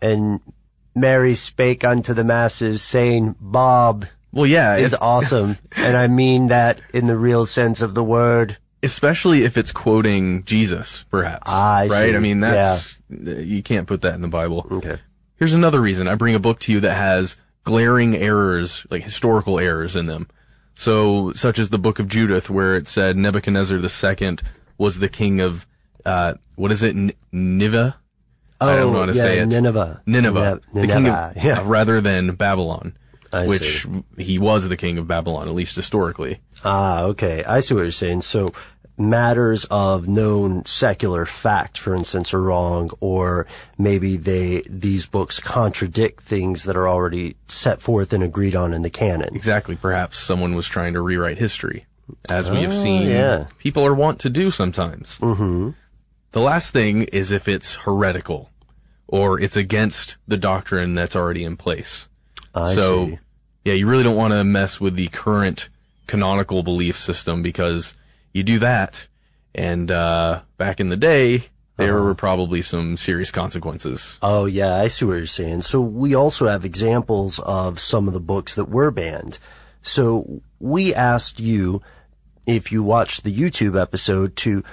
and 0.02 0.41
Mary 0.93 1.34
spake 1.34 1.84
unto 1.84 2.13
the 2.13 2.24
masses 2.24 2.82
saying, 2.82 3.36
Bob. 3.39 4.06
Well, 4.32 4.46
yeah. 4.46 4.76
Is 4.76 4.93
awesome. 4.93 5.58
and 5.76 5.96
I 5.96 6.08
mean 6.08 6.48
that 6.48 6.80
in 6.93 7.08
the 7.08 7.17
real 7.17 7.46
sense 7.46 7.82
of 7.82 7.93
the 7.93 8.04
word. 8.04 8.58
Especially 8.84 9.43
if 9.43 9.58
it's 9.58 9.72
quoting 9.72 10.43
Jesus, 10.43 11.06
perhaps. 11.10 11.43
Ah, 11.46 11.78
I 11.80 11.88
right? 11.88 12.10
see. 12.12 12.15
I 12.15 12.19
mean, 12.19 12.41
that's, 12.41 13.02
you 13.10 13.63
can't 13.63 13.88
put 13.88 14.02
that 14.02 14.13
in 14.15 14.22
the 14.22 14.28
Bible. 14.28 14.67
Okay. 14.69 14.98
Here's 15.38 15.54
another 15.54 15.82
reason. 15.82 16.08
I 16.08 16.15
bring 16.15 16.36
a 16.36 16.39
book 16.39 16.60
to 16.62 16.74
you 16.74 16.80
that 16.82 16.93
has 16.93 17.38
glaring 17.63 18.15
errors, 18.15 18.86
like 18.89 19.04
historical 19.04 19.60
errors 19.60 19.96
in 19.96 20.06
them. 20.06 20.28
So, 20.76 21.32
such 21.34 21.60
as 21.60 21.69
the 21.69 21.78
book 21.78 22.00
of 22.00 22.08
Judith, 22.08 22.50
where 22.50 22.76
it 22.76 22.88
said 22.88 23.15
Nebuchadnezzar 23.15 23.78
II 23.78 24.38
was 24.78 25.00
the 25.00 25.10
king 25.10 25.39
of, 25.39 25.65
uh, 26.06 26.34
what 26.56 26.72
is 26.72 26.84
it? 26.84 26.96
N- 26.96 27.13
Nineveh? 27.32 27.96
I 28.60 28.76
don't 28.78 28.93
know 28.93 29.00
how 29.00 29.06
to 29.08 29.12
Oh, 29.12 29.15
yeah, 29.15 29.22
say 29.24 29.39
it. 29.39 29.46
Nineveh. 29.48 30.02
Nineveh. 30.06 30.39
Nineveh. 30.39 30.62
The 30.74 30.88
king 30.88 31.08
of, 31.08 31.43
yeah. 31.43 31.60
uh, 31.60 31.63
rather 31.65 32.02
than 32.02 32.36
Babylon. 32.36 32.98
I 33.32 33.48
which 33.48 33.88
he 34.17 34.38
was 34.38 34.69
the 34.69 34.78
king 34.78 34.98
of 35.00 35.08
Babylon, 35.08 35.48
at 35.48 35.56
least 35.56 35.76
historically. 35.76 36.39
Ah, 36.63 37.04
okay. 37.06 37.43
I 37.43 37.62
see 37.62 37.74
what 37.74 37.82
you're 37.82 37.91
saying. 37.91 38.22
So 38.22 38.52
matters 38.98 39.66
of 39.72 40.08
known 40.08 40.66
secular 40.66 41.26
fact, 41.26 41.78
for 41.78 41.96
instance, 41.96 42.34
are 42.34 42.42
wrong, 42.42 42.92
or 43.00 43.48
maybe 43.78 44.18
they, 44.18 44.64
these 44.70 45.06
books 45.08 45.40
contradict 45.40 46.22
things 46.24 46.64
that 46.64 46.76
are 46.76 46.88
already 46.88 47.36
set 47.48 47.82
forth 47.82 48.14
and 48.14 48.24
agreed 48.24 48.56
on 48.56 48.74
in 48.74 48.82
the 48.84 48.90
canon. 48.90 49.36
Exactly. 49.36 49.76
Perhaps 49.76 50.20
someone 50.20 50.56
was 50.56 50.68
trying 50.68 50.94
to 50.94 51.02
rewrite 51.02 51.38
history, 51.40 51.86
as 52.30 52.50
we 52.52 52.62
have 52.62 52.72
Oh, 52.72 52.82
seen 52.84 53.08
yeah. 53.10 53.46
people 53.58 53.84
are 53.86 53.96
wont 53.96 54.20
to 54.22 54.30
do 54.30 54.52
sometimes. 54.52 55.18
Mm-hmm. 55.20 55.72
The 56.34 56.42
last 56.42 56.72
thing 56.72 57.04
is 57.04 57.32
if 57.32 57.48
it's 57.48 57.74
heretical 57.76 58.50
or 59.08 59.40
it's 59.40 59.56
against 59.56 60.18
the 60.28 60.38
doctrine 60.38 60.94
that's 60.94 61.16
already 61.16 61.44
in 61.44 61.58
place. 61.58 62.08
I 62.56 62.74
so, 62.76 63.08
see. 63.08 63.20
yeah, 63.66 63.74
you 63.74 63.88
really 63.88 64.04
don't 64.04 64.16
want 64.16 64.34
to 64.34 64.44
mess 64.44 64.80
with 64.80 64.96
the 64.96 65.08
current 65.10 65.70
canonical 66.08 66.64
belief 66.64 66.98
system 66.98 67.42
because 67.42 67.94
you 68.34 68.43
do 68.43 68.60
that, 68.60 69.08
and 69.56 69.89
uh, 69.91 70.41
back 70.58 70.80
in 70.80 70.89
the 70.89 70.98
day, 70.98 71.46
there 71.78 71.96
Uh-huh. 71.98 72.06
were 72.06 72.15
probably 72.15 72.62
some 72.62 72.98
serious 72.98 73.32
consequences. 73.32 74.17
Oh 74.22 74.46
yeah, 74.46 74.76
I 74.76 74.88
see 74.88 75.06
what 75.06 75.13
you're 75.17 75.26
saying. 75.28 75.62
So 75.63 75.82
we 75.82 76.13
also 76.15 76.48
have 76.48 76.65
examples 76.65 77.39
of 77.39 77.80
some 77.80 78.08
of 78.08 78.13
the 78.13 78.19
books 78.19 78.56
that 78.56 78.69
were 78.69 78.91
banned. 78.91 79.39
So 79.82 80.41
we 80.60 80.93
asked 80.93 81.39
you, 81.39 81.82
if 82.46 82.72
you 82.72 82.84
watched 82.84 83.24
the 83.24 83.34
YouTube 83.36 83.80
episode, 83.80 84.36
to 84.38 84.63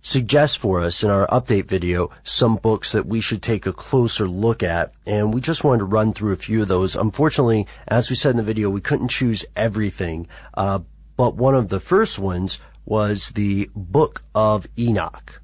suggest 0.00 0.58
for 0.58 0.82
us 0.82 1.02
in 1.02 1.10
our 1.10 1.26
update 1.28 1.66
video 1.66 2.10
some 2.22 2.56
books 2.56 2.92
that 2.92 3.06
we 3.06 3.20
should 3.20 3.42
take 3.42 3.66
a 3.66 3.72
closer 3.72 4.26
look 4.28 4.62
at. 4.62 4.92
And 5.06 5.34
we 5.34 5.40
just 5.40 5.64
wanted 5.64 5.78
to 5.80 5.84
run 5.84 6.12
through 6.12 6.32
a 6.32 6.36
few 6.36 6.62
of 6.62 6.68
those. 6.68 6.96
Unfortunately, 6.96 7.66
as 7.86 8.08
we 8.10 8.16
said 8.16 8.30
in 8.30 8.36
the 8.36 8.42
video, 8.42 8.70
we 8.70 8.80
couldn't 8.80 9.08
choose 9.08 9.44
everything. 9.56 10.26
Uh, 10.54 10.80
but 11.16 11.34
one 11.36 11.54
of 11.54 11.68
the 11.68 11.80
first 11.80 12.18
ones 12.18 12.58
was 12.88 13.32
the 13.32 13.68
Book 13.76 14.22
of 14.34 14.66
Enoch. 14.78 15.42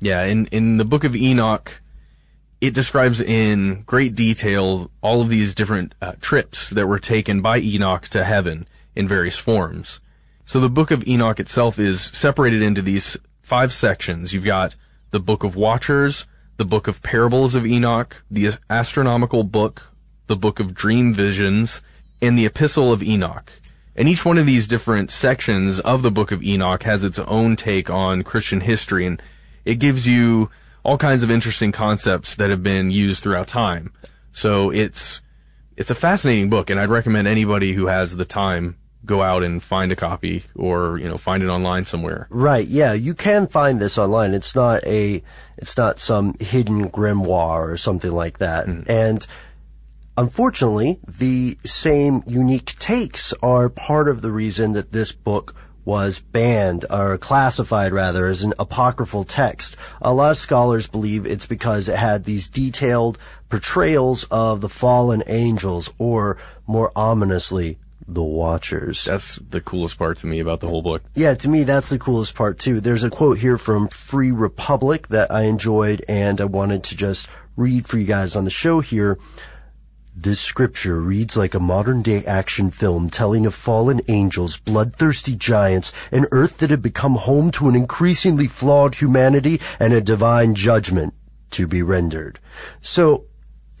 Yeah, 0.00 0.24
in, 0.24 0.46
in 0.46 0.78
the 0.78 0.84
book 0.84 1.04
of 1.04 1.14
Enoch, 1.14 1.82
it 2.62 2.72
describes 2.72 3.20
in 3.20 3.82
great 3.82 4.14
detail 4.14 4.90
all 5.02 5.20
of 5.20 5.28
these 5.28 5.54
different 5.54 5.94
uh, 6.00 6.12
trips 6.22 6.70
that 6.70 6.86
were 6.86 6.98
taken 6.98 7.42
by 7.42 7.58
Enoch 7.58 8.08
to 8.08 8.24
heaven 8.24 8.66
in 8.96 9.06
various 9.06 9.36
forms. 9.36 10.00
So 10.46 10.58
the 10.58 10.70
book 10.70 10.90
of 10.90 11.06
Enoch 11.06 11.38
itself 11.38 11.78
is 11.78 12.00
separated 12.00 12.62
into 12.62 12.80
these 12.80 13.18
five 13.42 13.70
sections. 13.72 14.32
You've 14.32 14.44
got 14.44 14.74
the 15.10 15.20
book 15.20 15.44
of 15.44 15.56
Watchers, 15.56 16.24
the 16.56 16.64
book 16.64 16.88
of 16.88 17.02
Parables 17.02 17.54
of 17.54 17.66
Enoch, 17.66 18.22
the 18.30 18.54
astronomical 18.70 19.44
book, 19.44 19.92
the 20.28 20.36
book 20.36 20.60
of 20.60 20.72
dream 20.72 21.12
visions, 21.12 21.82
and 22.22 22.38
the 22.38 22.46
epistle 22.46 22.90
of 22.90 23.02
Enoch. 23.02 23.52
And 23.96 24.08
each 24.08 24.24
one 24.24 24.38
of 24.38 24.46
these 24.46 24.66
different 24.66 25.10
sections 25.10 25.80
of 25.80 26.02
the 26.02 26.10
book 26.10 26.32
of 26.32 26.42
Enoch 26.42 26.82
has 26.82 27.04
its 27.04 27.18
own 27.18 27.56
take 27.56 27.90
on 27.90 28.22
Christian 28.22 28.60
history 28.60 29.06
and 29.06 29.22
it 29.64 29.76
gives 29.76 30.06
you 30.06 30.50
all 30.82 30.98
kinds 30.98 31.22
of 31.22 31.30
interesting 31.30 31.72
concepts 31.72 32.34
that 32.36 32.50
have 32.50 32.62
been 32.62 32.90
used 32.90 33.22
throughout 33.22 33.48
time. 33.48 33.92
So 34.32 34.70
it's, 34.70 35.22
it's 35.76 35.90
a 35.90 35.94
fascinating 35.94 36.50
book 36.50 36.70
and 36.70 36.78
I'd 36.78 36.90
recommend 36.90 37.28
anybody 37.28 37.72
who 37.72 37.86
has 37.86 38.16
the 38.16 38.24
time 38.24 38.76
go 39.04 39.22
out 39.22 39.42
and 39.42 39.62
find 39.62 39.92
a 39.92 39.96
copy 39.96 40.44
or, 40.54 40.98
you 40.98 41.08
know, 41.08 41.16
find 41.16 41.42
it 41.42 41.48
online 41.48 41.84
somewhere. 41.84 42.26
Right. 42.30 42.66
Yeah. 42.66 42.94
You 42.94 43.14
can 43.14 43.46
find 43.46 43.80
this 43.80 43.98
online. 43.98 44.34
It's 44.34 44.54
not 44.54 44.84
a, 44.84 45.22
it's 45.56 45.76
not 45.76 45.98
some 45.98 46.34
hidden 46.40 46.90
grimoire 46.90 47.70
or 47.70 47.76
something 47.76 48.12
like 48.12 48.38
that. 48.38 48.66
Mm. 48.66 48.88
And 48.88 49.26
unfortunately, 50.16 51.00
the 51.06 51.58
same 51.64 52.22
unique 52.26 52.78
takes 52.78 53.32
are 53.42 53.68
part 53.68 54.08
of 54.08 54.22
the 54.22 54.32
reason 54.32 54.72
that 54.72 54.92
this 54.92 55.12
book 55.12 55.54
was 55.84 56.18
banned 56.18 56.84
or 56.90 57.18
classified 57.18 57.92
rather 57.92 58.26
as 58.26 58.42
an 58.42 58.54
apocryphal 58.58 59.24
text. 59.24 59.76
A 60.00 60.14
lot 60.14 60.30
of 60.30 60.36
scholars 60.38 60.86
believe 60.86 61.26
it's 61.26 61.46
because 61.46 61.88
it 61.88 61.96
had 61.96 62.24
these 62.24 62.48
detailed 62.48 63.18
portrayals 63.50 64.24
of 64.30 64.60
the 64.60 64.68
fallen 64.68 65.22
angels 65.26 65.92
or 65.98 66.38
more 66.66 66.90
ominously 66.96 67.78
the 68.06 68.22
Watchers. 68.22 69.04
That's 69.04 69.36
the 69.36 69.60
coolest 69.60 69.98
part 69.98 70.18
to 70.18 70.26
me 70.26 70.40
about 70.40 70.60
the 70.60 70.68
whole 70.68 70.82
book. 70.82 71.02
Yeah, 71.14 71.34
to 71.34 71.48
me, 71.48 71.64
that's 71.64 71.88
the 71.88 71.98
coolest 71.98 72.34
part 72.34 72.58
too. 72.58 72.80
There's 72.80 73.02
a 73.02 73.10
quote 73.10 73.38
here 73.38 73.58
from 73.58 73.88
Free 73.88 74.30
Republic 74.30 75.08
that 75.08 75.30
I 75.30 75.42
enjoyed 75.42 76.04
and 76.08 76.40
I 76.40 76.44
wanted 76.44 76.84
to 76.84 76.96
just 76.96 77.28
read 77.56 77.86
for 77.86 77.98
you 77.98 78.06
guys 78.06 78.36
on 78.36 78.44
the 78.44 78.50
show 78.50 78.80
here. 78.80 79.18
This 80.16 80.38
scripture 80.38 81.00
reads 81.00 81.36
like 81.36 81.54
a 81.54 81.60
modern 81.60 82.00
day 82.00 82.24
action 82.24 82.70
film 82.70 83.10
telling 83.10 83.46
of 83.46 83.54
fallen 83.54 84.00
angels, 84.06 84.56
bloodthirsty 84.58 85.34
giants, 85.34 85.92
an 86.12 86.26
earth 86.30 86.58
that 86.58 86.70
had 86.70 86.82
become 86.82 87.16
home 87.16 87.50
to 87.52 87.68
an 87.68 87.74
increasingly 87.74 88.46
flawed 88.46 88.94
humanity 88.94 89.60
and 89.80 89.92
a 89.92 90.00
divine 90.00 90.54
judgment 90.54 91.14
to 91.50 91.66
be 91.66 91.82
rendered. 91.82 92.38
So 92.80 93.26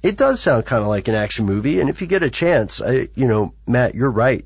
it 0.02 0.16
does 0.16 0.40
sound 0.40 0.66
kind 0.66 0.82
of 0.82 0.88
like 0.88 1.06
an 1.06 1.14
action 1.14 1.46
movie. 1.46 1.78
And 1.78 1.88
if 1.88 2.00
you 2.00 2.08
get 2.08 2.24
a 2.24 2.30
chance, 2.30 2.82
I, 2.82 3.06
you 3.14 3.28
know, 3.28 3.54
Matt, 3.68 3.94
you're 3.94 4.10
right. 4.10 4.44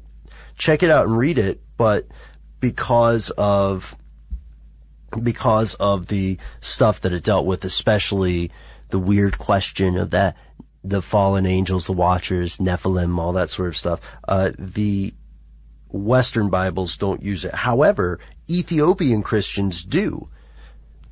Check 0.57 0.83
it 0.83 0.91
out 0.91 1.07
and 1.07 1.17
read 1.17 1.39
it. 1.39 1.63
But 1.79 2.07
because 2.61 3.31
of, 3.39 3.97
because 5.23 5.73
of 5.75 6.09
the 6.09 6.37
stuff 6.61 7.01
that 7.01 7.15
it 7.15 7.25
dealt 7.25 7.47
with, 7.47 7.65
especially 7.65 8.51
the 8.91 8.99
weird 8.99 9.39
question 9.39 9.97
of 9.97 10.11
that, 10.11 10.37
the 10.89 11.03
fallen 11.03 11.47
angels, 11.47 11.87
the 11.87 11.93
watchers, 11.93 12.59
Nephilim, 12.59 13.19
all 13.19 13.33
that 13.33 13.51
sort 13.51 13.69
of 13.69 13.77
stuff, 13.77 14.01
uh, 14.27 14.53
the 14.59 15.13
Western 15.89 16.49
Bibles 16.51 16.97
don't 16.97 17.23
use 17.23 17.45
it. 17.45 17.55
However, 17.55 18.19
Ethiopian 18.49 19.23
Christians 19.23 19.85
do. 19.85 20.29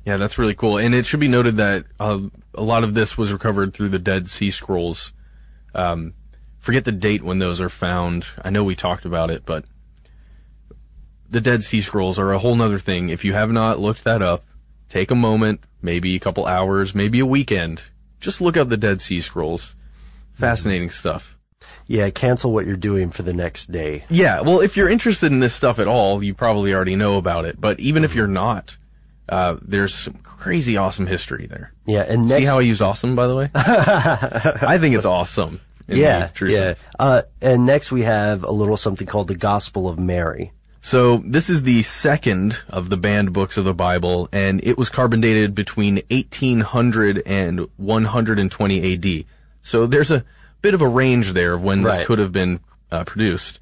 Yeah, 0.05 0.17
that's 0.17 0.37
really 0.37 0.55
cool. 0.55 0.77
And 0.77 0.95
it 0.95 1.05
should 1.05 1.19
be 1.19 1.27
noted 1.27 1.57
that 1.57 1.85
uh, 1.99 2.19
a 2.55 2.63
lot 2.63 2.83
of 2.83 2.93
this 2.93 3.17
was 3.17 3.33
recovered 3.33 3.73
through 3.73 3.89
the 3.89 3.99
Dead 3.99 4.29
Sea 4.29 4.51
Scrolls. 4.51 5.13
Um, 5.75 6.13
forget 6.59 6.85
the 6.85 6.91
date 6.91 7.23
when 7.23 7.39
those 7.39 7.61
are 7.61 7.69
found. 7.69 8.27
I 8.41 8.49
know 8.49 8.63
we 8.63 8.75
talked 8.75 9.05
about 9.05 9.29
it, 9.29 9.43
but 9.45 9.65
the 11.29 11.41
Dead 11.41 11.63
Sea 11.63 11.81
Scrolls 11.81 12.17
are 12.17 12.31
a 12.31 12.39
whole 12.39 12.55
nother 12.55 12.79
thing. 12.79 13.09
If 13.09 13.25
you 13.25 13.33
have 13.33 13.51
not 13.51 13.79
looked 13.79 14.05
that 14.05 14.21
up, 14.21 14.45
take 14.89 15.11
a 15.11 15.15
moment, 15.15 15.61
maybe 15.81 16.15
a 16.15 16.19
couple 16.19 16.45
hours, 16.45 16.95
maybe 16.95 17.19
a 17.19 17.25
weekend. 17.25 17.83
Just 18.19 18.41
look 18.41 18.57
up 18.57 18.69
the 18.69 18.77
Dead 18.77 19.01
Sea 19.01 19.21
Scrolls. 19.21 19.75
Fascinating 20.33 20.89
stuff. 20.89 21.37
Yeah, 21.87 22.09
cancel 22.09 22.51
what 22.51 22.65
you're 22.65 22.75
doing 22.75 23.11
for 23.11 23.23
the 23.23 23.33
next 23.33 23.71
day. 23.71 24.05
Yeah, 24.09 24.41
well, 24.41 24.59
if 24.59 24.75
you're 24.75 24.89
interested 24.89 25.31
in 25.31 25.39
this 25.39 25.53
stuff 25.53 25.79
at 25.79 25.87
all, 25.87 26.21
you 26.21 26.33
probably 26.33 26.73
already 26.73 26.95
know 26.95 27.13
about 27.13 27.45
it. 27.45 27.59
But 27.59 27.79
even 27.79 28.03
if 28.03 28.13
you're 28.13 28.27
not, 28.27 28.77
uh, 29.29 29.57
there's 29.61 29.95
some 29.95 30.15
crazy 30.15 30.77
awesome 30.77 31.07
history 31.07 31.47
there. 31.47 31.73
Yeah, 31.85 32.01
and 32.01 32.27
next... 32.27 32.39
see 32.39 32.45
how 32.45 32.59
I 32.59 32.61
used 32.61 32.81
awesome, 32.81 33.15
by 33.15 33.27
the 33.27 33.35
way. 33.35 33.49
I 33.55 34.77
think 34.79 34.95
it's 34.95 35.05
awesome. 35.05 35.61
Yeah, 35.87 36.29
yeah. 36.41 36.73
Uh, 36.99 37.21
and 37.41 37.65
next 37.65 37.93
we 37.93 38.01
have 38.03 38.43
a 38.43 38.51
little 38.51 38.75
something 38.75 39.07
called 39.07 39.29
the 39.29 39.35
Gospel 39.35 39.87
of 39.87 39.97
Mary. 39.97 40.51
So 40.87 41.17
this 41.17 41.49
is 41.49 41.63
the 41.63 41.81
second 41.81 42.63
of 42.69 42.87
the 42.87 42.95
banned 42.95 43.33
books 43.33 43.57
of 43.57 43.65
the 43.65 43.73
Bible, 43.73 44.29
and 44.31 44.61
it 44.63 44.77
was 44.77 44.87
carbon 44.87 45.19
dated 45.19 45.53
between 45.53 45.95
1800 46.09 47.23
and 47.25 47.67
120 47.75 48.93
AD. 48.93 49.25
So 49.61 49.85
there's 49.85 50.11
a 50.11 50.23
bit 50.61 50.73
of 50.73 50.81
a 50.81 50.87
range 50.87 51.33
there 51.33 51.51
of 51.51 51.61
when 51.61 51.81
this 51.81 51.97
right. 51.97 52.07
could 52.07 52.19
have 52.19 52.31
been 52.31 52.61
uh, 52.89 53.03
produced. 53.03 53.59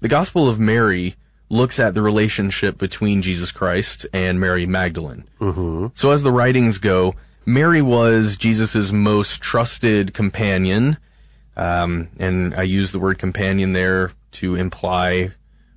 The 0.00 0.08
Gospel 0.08 0.48
of 0.48 0.58
Mary 0.58 1.16
looks 1.50 1.78
at 1.78 1.92
the 1.92 2.00
relationship 2.00 2.78
between 2.78 3.20
Jesus 3.20 3.52
Christ 3.52 4.06
and 4.14 4.40
Mary 4.40 4.64
Magdalene. 4.64 5.24
Mm-hmm. 5.42 5.88
So 5.92 6.12
as 6.12 6.22
the 6.22 6.32
writings 6.32 6.78
go, 6.78 7.14
Mary 7.44 7.82
was 7.82 8.38
Jesus' 8.38 8.90
most 8.90 9.42
trusted 9.42 10.14
companion, 10.14 10.96
um, 11.58 12.08
and 12.18 12.54
I 12.54 12.62
use 12.62 12.90
the 12.90 13.00
word 13.00 13.18
companion 13.18 13.74
there 13.74 14.12
to 14.32 14.54
imply 14.54 15.32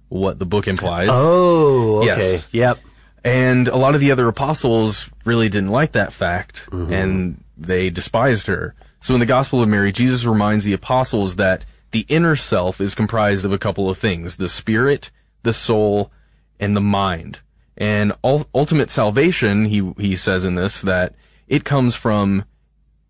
what 0.09 0.39
the 0.39 0.45
book 0.45 0.67
implies. 0.67 1.09
Oh, 1.11 1.99
okay. 2.09 2.33
Yes. 2.33 2.49
Yep. 2.51 2.79
And 3.23 3.67
a 3.67 3.75
lot 3.75 3.93
of 3.93 3.99
the 3.99 4.11
other 4.11 4.27
apostles 4.27 5.09
really 5.25 5.49
didn't 5.49 5.69
like 5.69 5.93
that 5.93 6.13
fact, 6.13 6.67
mm-hmm. 6.71 6.93
and 6.93 7.43
they 7.57 7.89
despised 7.89 8.47
her. 8.47 8.73
So 9.01 9.13
in 9.13 9.19
the 9.19 9.25
Gospel 9.25 9.61
of 9.61 9.69
Mary, 9.69 9.91
Jesus 9.91 10.23
reminds 10.23 10.63
the 10.63 10.73
apostles 10.73 11.35
that 11.35 11.65
the 11.91 12.05
inner 12.07 12.35
self 12.35 12.79
is 12.79 12.95
comprised 12.95 13.43
of 13.43 13.51
a 13.51 13.57
couple 13.57 13.89
of 13.89 13.97
things, 13.97 14.37
the 14.37 14.49
spirit 14.49 15.11
the 15.47 15.53
soul, 15.53 16.11
and 16.59 16.75
the 16.75 16.81
mind. 16.81 17.41
And 17.77 18.13
ultimate 18.23 18.89
salvation, 18.89 19.65
he, 19.65 19.93
he 19.97 20.15
says 20.15 20.45
in 20.45 20.55
this, 20.55 20.81
that 20.81 21.15
it 21.47 21.63
comes 21.63 21.95
from 21.95 22.43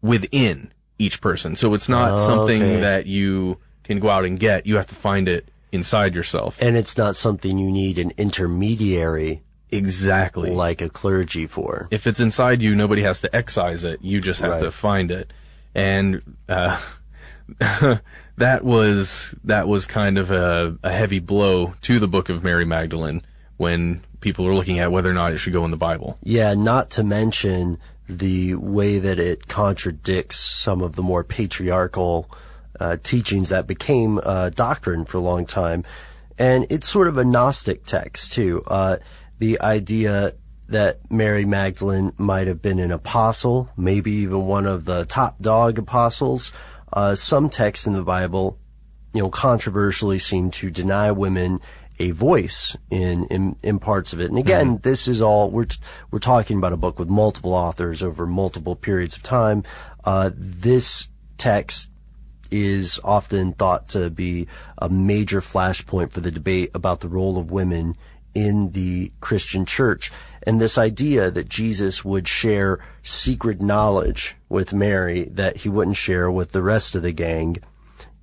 within 0.01 0.71
each 0.99 1.19
person. 1.21 1.55
So 1.55 1.73
it's 1.73 1.89
not 1.89 2.11
oh, 2.11 2.27
something 2.27 2.61
okay. 2.61 2.81
that 2.81 3.05
you 3.05 3.57
can 3.83 3.99
go 3.99 4.09
out 4.09 4.25
and 4.25 4.39
get. 4.39 4.65
You 4.65 4.75
have 4.75 4.87
to 4.87 4.95
find 4.95 5.27
it 5.27 5.49
inside 5.71 6.15
yourself. 6.15 6.61
And 6.61 6.77
it's 6.77 6.97
not 6.97 7.15
something 7.15 7.57
you 7.57 7.71
need 7.71 7.99
an 7.99 8.11
intermediary 8.17 9.43
Exactly. 9.69 10.51
Like 10.51 10.81
a 10.81 10.87
clergy 10.87 11.45
for. 11.45 11.89
If 11.91 12.07
it's 12.07 12.21
inside 12.21 12.61
you, 12.61 12.73
nobody 12.73 13.01
has 13.01 13.21
to 13.21 13.35
excise 13.35 13.83
it. 13.83 14.01
You 14.01 14.21
just 14.21 14.39
have 14.39 14.51
right. 14.51 14.61
to 14.61 14.71
find 14.71 15.11
it. 15.11 15.33
And, 15.75 16.21
uh, 16.47 16.79
that 18.37 18.63
was 18.63 19.35
that 19.43 19.67
was 19.67 19.85
kind 19.85 20.17
of 20.17 20.31
a, 20.31 20.77
a 20.83 20.91
heavy 20.91 21.19
blow 21.19 21.73
to 21.81 21.99
the 21.99 22.07
book 22.07 22.29
of 22.29 22.43
Mary 22.43 22.65
Magdalene 22.65 23.21
when 23.57 24.01
people 24.19 24.45
were 24.45 24.53
looking 24.53 24.79
at 24.79 24.91
whether 24.91 25.09
or 25.09 25.13
not 25.13 25.33
it 25.33 25.37
should 25.37 25.53
go 25.53 25.65
in 25.65 25.71
the 25.71 25.77
Bible. 25.77 26.17
Yeah, 26.23 26.53
not 26.53 26.89
to 26.91 27.03
mention 27.03 27.79
the 28.07 28.55
way 28.55 28.99
that 28.99 29.19
it 29.19 29.47
contradicts 29.47 30.37
some 30.37 30.81
of 30.81 30.95
the 30.95 31.03
more 31.03 31.23
patriarchal 31.23 32.29
uh, 32.79 32.97
teachings 33.01 33.49
that 33.49 33.67
became 33.67 34.19
uh, 34.23 34.49
doctrine 34.49 35.05
for 35.05 35.17
a 35.17 35.21
long 35.21 35.45
time. 35.45 35.83
And 36.37 36.67
it's 36.69 36.87
sort 36.87 37.07
of 37.07 37.17
a 37.17 37.25
Gnostic 37.25 37.85
text 37.85 38.33
too. 38.33 38.63
Uh, 38.67 38.97
the 39.39 39.59
idea 39.61 40.33
that 40.69 41.09
Mary 41.09 41.45
Magdalene 41.45 42.13
might 42.17 42.47
have 42.47 42.61
been 42.61 42.79
an 42.79 42.91
apostle, 42.91 43.69
maybe 43.77 44.11
even 44.11 44.45
one 44.45 44.65
of 44.65 44.85
the 44.85 45.05
top 45.05 45.39
dog 45.39 45.79
apostles, 45.79 46.51
uh, 46.93 47.15
some 47.15 47.49
texts 47.49 47.87
in 47.87 47.93
the 47.93 48.03
Bible, 48.03 48.59
you 49.13 49.21
know, 49.21 49.29
controversially 49.29 50.19
seem 50.19 50.51
to 50.51 50.69
deny 50.69 51.11
women 51.11 51.61
a 51.99 52.11
voice 52.11 52.75
in, 52.91 53.25
in, 53.25 53.55
in 53.63 53.79
parts 53.79 54.13
of 54.13 54.19
it. 54.19 54.29
And 54.29 54.37
again, 54.37 54.67
mm-hmm. 54.67 54.81
this 54.81 55.07
is 55.07 55.21
all, 55.21 55.49
we're, 55.49 55.65
t- 55.65 55.79
we're 56.11 56.19
talking 56.19 56.57
about 56.57 56.73
a 56.73 56.77
book 56.77 56.99
with 56.99 57.09
multiple 57.09 57.53
authors 57.53 58.03
over 58.03 58.27
multiple 58.27 58.75
periods 58.75 59.15
of 59.15 59.23
time. 59.23 59.63
Uh, 60.03 60.29
this 60.35 61.09
text 61.37 61.89
is 62.51 62.99
often 63.03 63.53
thought 63.53 63.89
to 63.89 64.09
be 64.09 64.47
a 64.77 64.89
major 64.89 65.41
flashpoint 65.41 66.11
for 66.11 66.19
the 66.19 66.31
debate 66.31 66.71
about 66.73 66.99
the 66.99 67.09
role 67.09 67.37
of 67.37 67.51
women 67.51 67.95
in 68.33 68.71
the 68.71 69.11
Christian 69.19 69.65
church. 69.65 70.11
And 70.43 70.61
this 70.61 70.77
idea 70.77 71.31
that 71.31 71.49
Jesus 71.49 72.05
would 72.05 72.27
share 72.27 72.79
secret 73.01 73.61
knowledge 73.61 74.35
with 74.47 74.73
Mary 74.73 75.25
that 75.25 75.57
he 75.57 75.69
wouldn't 75.69 75.97
share 75.97 76.29
with 76.29 76.51
the 76.51 76.61
rest 76.61 76.95
of 76.95 77.01
the 77.01 77.11
gang 77.11 77.57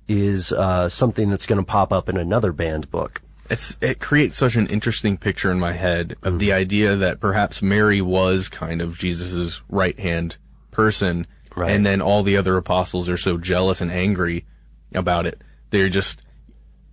is 0.07 0.51
uh, 0.51 0.87
something 0.89 1.29
that's 1.29 1.45
going 1.45 1.59
to 1.59 1.65
pop 1.65 1.91
up 1.91 2.07
in 2.09 2.17
another 2.17 2.51
banned 2.51 2.89
book. 2.91 3.21
it's 3.49 3.77
it 3.81 3.99
creates 3.99 4.37
such 4.37 4.55
an 4.55 4.67
interesting 4.67 5.17
picture 5.17 5.51
in 5.51 5.59
my 5.59 5.73
head 5.73 6.15
of 6.23 6.39
the 6.39 6.51
idea 6.53 6.95
that 6.95 7.19
perhaps 7.19 7.61
Mary 7.61 8.01
was 8.01 8.47
kind 8.47 8.81
of 8.81 8.97
Jesus's 8.97 9.61
right 9.69 9.99
hand 9.99 10.37
person, 10.71 11.27
Right. 11.55 11.71
and 11.71 11.85
then 11.85 12.01
all 12.01 12.23
the 12.23 12.37
other 12.37 12.57
apostles 12.57 13.07
are 13.09 13.17
so 13.17 13.37
jealous 13.37 13.81
and 13.81 13.91
angry 13.91 14.45
about 14.93 15.25
it. 15.25 15.41
They 15.69 15.87
just 15.89 16.21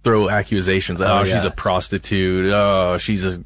throw 0.02 0.28
accusations. 0.28 1.00
Oh, 1.00 1.20
Oh, 1.20 1.24
she's 1.24 1.44
a 1.44 1.50
prostitute. 1.50 2.52
Oh, 2.52 2.98
she's 2.98 3.24
a 3.24 3.42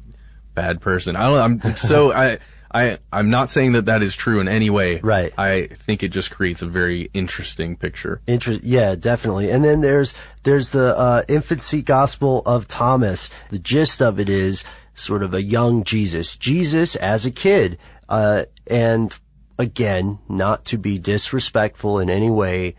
bad 0.53 0.81
person. 0.81 1.15
I 1.15 1.23
don't. 1.23 1.63
I'm 1.65 1.75
so 1.75 2.13
I. 2.25 2.39
I, 2.69 2.97
I'm 3.13 3.29
not 3.29 3.49
saying 3.49 3.71
that 3.71 3.85
that 3.85 4.03
is 4.03 4.13
true 4.13 4.41
in 4.41 4.49
any 4.49 4.69
way. 4.69 4.99
Right. 4.99 5.33
I 5.37 5.67
think 5.67 6.03
it 6.03 6.09
just 6.09 6.29
creates 6.29 6.61
a 6.61 6.67
very 6.67 7.09
interesting 7.13 7.77
picture. 7.77 8.21
Interest, 8.27 8.61
yeah, 8.65 8.93
definitely. 8.95 9.49
And 9.49 9.63
then 9.63 9.79
there's 9.79 10.13
there's 10.43 10.69
the 10.69 10.95
uh, 10.95 11.23
infancy 11.29 11.81
gospel 11.81 12.41
of 12.45 12.67
Thomas. 12.67 13.29
The 13.51 13.57
gist 13.57 14.01
of 14.01 14.19
it 14.19 14.27
is 14.27 14.65
sort 14.93 15.23
of 15.23 15.33
a 15.33 15.41
young 15.41 15.85
Jesus, 15.85 16.35
Jesus 16.35 16.97
as 16.97 17.25
a 17.25 17.31
kid, 17.31 17.77
uh, 18.09 18.43
and 18.69 19.17
again, 19.57 20.19
not 20.29 20.65
to 20.65 20.77
be 20.77 20.97
disrespectful 20.97 21.99
in 21.99 22.09
any 22.09 22.29
way, 22.29 22.75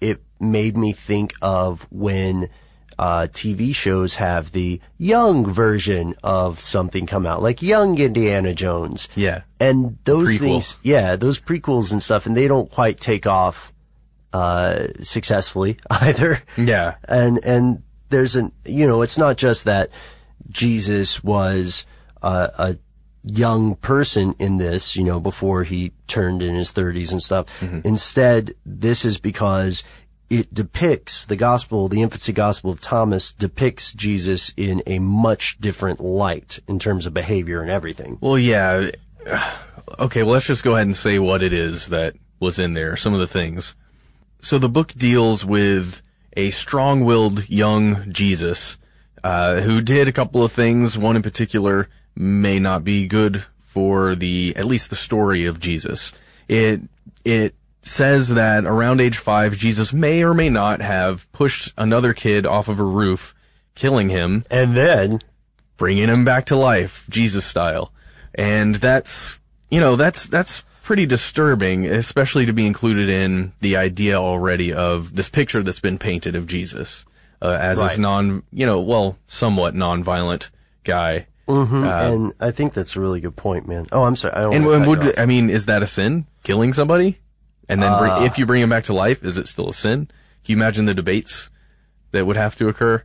it 0.00 0.22
made 0.38 0.76
me 0.76 0.92
think 0.92 1.34
of 1.40 1.86
when 1.90 2.48
uh, 2.98 3.26
TV 3.30 3.74
shows 3.74 4.14
have 4.14 4.52
the 4.52 4.80
young 4.98 5.46
version 5.46 6.14
of 6.22 6.60
something 6.60 7.06
come 7.06 7.26
out, 7.26 7.42
like 7.42 7.62
young 7.62 7.98
Indiana 7.98 8.54
Jones. 8.54 9.08
Yeah. 9.14 9.42
And 9.60 9.98
those 10.04 10.30
Prequel. 10.30 10.38
things, 10.38 10.76
yeah, 10.82 11.16
those 11.16 11.40
prequels 11.40 11.92
and 11.92 12.02
stuff, 12.02 12.26
and 12.26 12.36
they 12.36 12.48
don't 12.48 12.70
quite 12.70 12.98
take 12.98 13.26
off 13.26 13.72
uh, 14.32 14.88
successfully 15.02 15.78
either. 15.90 16.42
Yeah. 16.56 16.96
And 17.08 17.44
and 17.44 17.82
there's 18.08 18.36
an 18.36 18.52
you 18.64 18.86
know, 18.86 19.02
it's 19.02 19.18
not 19.18 19.36
just 19.36 19.64
that 19.64 19.90
Jesus 20.48 21.22
was 21.22 21.84
uh, 22.22 22.48
a 22.58 22.78
young 23.26 23.74
person 23.76 24.34
in 24.38 24.58
this, 24.58 24.96
you 24.96 25.04
know, 25.04 25.20
before 25.20 25.64
he 25.64 25.92
turned 26.06 26.42
in 26.42 26.54
his 26.54 26.72
30s 26.72 27.10
and 27.10 27.22
stuff. 27.22 27.62
Instead, 27.84 28.54
this 28.64 29.04
is 29.04 29.18
because 29.18 29.82
it 30.30 30.52
depicts 30.52 31.26
the 31.26 31.36
gospel, 31.36 31.88
the 31.88 32.02
infancy 32.02 32.32
gospel 32.32 32.70
of 32.70 32.80
Thomas 32.80 33.32
depicts 33.32 33.92
Jesus 33.92 34.52
in 34.56 34.82
a 34.86 34.98
much 34.98 35.58
different 35.58 36.00
light 36.00 36.58
in 36.66 36.78
terms 36.78 37.06
of 37.06 37.14
behavior 37.14 37.62
and 37.62 37.70
everything. 37.70 38.18
Well, 38.20 38.38
yeah. 38.38 38.90
Okay, 40.00 40.24
well, 40.24 40.32
let's 40.32 40.46
just 40.46 40.64
go 40.64 40.74
ahead 40.74 40.88
and 40.88 40.96
say 40.96 41.20
what 41.20 41.44
it 41.44 41.52
is 41.52 41.86
that 41.86 42.16
was 42.40 42.58
in 42.58 42.74
there, 42.74 42.96
some 42.96 43.14
of 43.14 43.20
the 43.20 43.26
things. 43.28 43.76
So 44.40 44.58
the 44.58 44.68
book 44.68 44.92
deals 44.94 45.44
with 45.44 46.02
a 46.36 46.50
strong-willed 46.50 47.48
young 47.48 48.10
Jesus, 48.10 48.78
uh, 49.22 49.60
who 49.60 49.80
did 49.80 50.08
a 50.08 50.12
couple 50.12 50.42
of 50.42 50.50
things. 50.50 50.98
One 50.98 51.14
in 51.14 51.22
particular 51.22 51.88
may 52.16 52.58
not 52.58 52.82
be 52.82 53.06
good 53.06 53.44
for 53.60 54.14
the, 54.14 54.54
at 54.56 54.64
least 54.64 54.90
the 54.90 54.96
story 54.96 55.46
of 55.46 55.60
Jesus. 55.60 56.12
It, 56.48 56.80
it 57.24 57.54
says 57.82 58.30
that 58.30 58.64
around 58.64 59.00
age 59.00 59.18
five, 59.18 59.56
Jesus 59.56 59.92
may 59.92 60.24
or 60.24 60.34
may 60.34 60.48
not 60.48 60.80
have 60.80 61.30
pushed 61.32 61.72
another 61.76 62.14
kid 62.14 62.46
off 62.46 62.68
of 62.68 62.80
a 62.80 62.84
roof, 62.84 63.34
killing 63.74 64.08
him. 64.08 64.44
And 64.50 64.76
then 64.76 65.20
bringing 65.76 66.08
him 66.08 66.24
back 66.24 66.46
to 66.46 66.56
life, 66.56 67.06
Jesus 67.10 67.44
style. 67.44 67.92
And 68.34 68.74
that's, 68.76 69.40
you 69.70 69.80
know, 69.80 69.96
that's, 69.96 70.26
that's 70.26 70.64
pretty 70.82 71.04
disturbing, 71.04 71.84
especially 71.86 72.46
to 72.46 72.52
be 72.52 72.64
included 72.66 73.08
in 73.08 73.52
the 73.60 73.76
idea 73.76 74.16
already 74.16 74.72
of 74.72 75.14
this 75.14 75.28
picture 75.28 75.62
that's 75.62 75.80
been 75.80 75.98
painted 75.98 76.36
of 76.36 76.46
Jesus, 76.46 77.04
uh, 77.42 77.58
as 77.60 77.78
this 77.78 77.98
non, 77.98 78.42
you 78.52 78.64
know, 78.64 78.80
well, 78.80 79.18
somewhat 79.26 79.74
non-violent 79.74 80.50
guy. 80.84 81.26
Hmm 81.46 81.84
Uh, 81.84 81.88
and 81.88 82.32
I 82.40 82.50
think 82.50 82.74
that's 82.74 82.96
a 82.96 83.00
really 83.00 83.20
good 83.20 83.36
point, 83.36 83.68
man. 83.68 83.86
Oh, 83.92 84.02
I'm 84.04 84.16
sorry. 84.16 84.34
I 84.34 84.42
don't 84.42 84.54
and, 84.54 84.66
and 84.66 84.86
would, 84.86 84.98
off. 85.00 85.14
I 85.18 85.26
mean, 85.26 85.48
is 85.50 85.66
that 85.66 85.82
a 85.82 85.86
sin? 85.86 86.26
Killing 86.42 86.72
somebody? 86.72 87.18
And 87.68 87.82
then 87.82 87.98
bring, 87.98 88.12
Uh, 88.12 88.24
if 88.24 88.38
you 88.38 88.46
bring 88.46 88.62
him 88.62 88.70
back 88.70 88.84
to 88.84 88.92
life, 88.94 89.24
is 89.24 89.36
it 89.36 89.48
still 89.48 89.68
a 89.70 89.74
sin? 89.74 90.06
Can 90.44 90.52
you 90.52 90.56
imagine 90.56 90.84
the 90.84 90.94
debates 90.94 91.50
that 92.12 92.26
would 92.26 92.36
have 92.36 92.54
to 92.56 92.68
occur? 92.68 93.02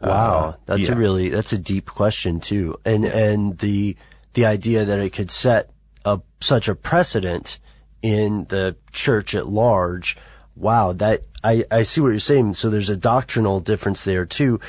Wow, 0.00 0.10
Uh, 0.10 0.52
that's 0.66 0.82
yeah. 0.82 0.92
a 0.92 0.96
really 0.96 1.28
that's 1.30 1.52
a 1.52 1.58
deep 1.58 1.86
question 1.86 2.38
too, 2.38 2.74
and 2.84 3.04
and 3.04 3.58
the 3.58 3.96
the 4.34 4.44
idea 4.44 4.84
that 4.84 5.00
it 5.00 5.10
could 5.10 5.30
set 5.30 5.70
a 6.04 6.20
such 6.40 6.68
a 6.68 6.74
precedent 6.74 7.58
in 8.02 8.44
the 8.50 8.76
church 8.92 9.34
at 9.34 9.48
large. 9.48 10.16
Wow, 10.54 10.92
that 10.92 11.20
I 11.42 11.64
I 11.70 11.82
see 11.82 12.00
what 12.02 12.08
you're 12.10 12.18
saying. 12.18 12.54
So 12.54 12.68
there's 12.68 12.90
a 12.90 12.96
doctrinal 12.96 13.58
difference 13.60 14.04
there 14.04 14.26
too, 14.26 14.60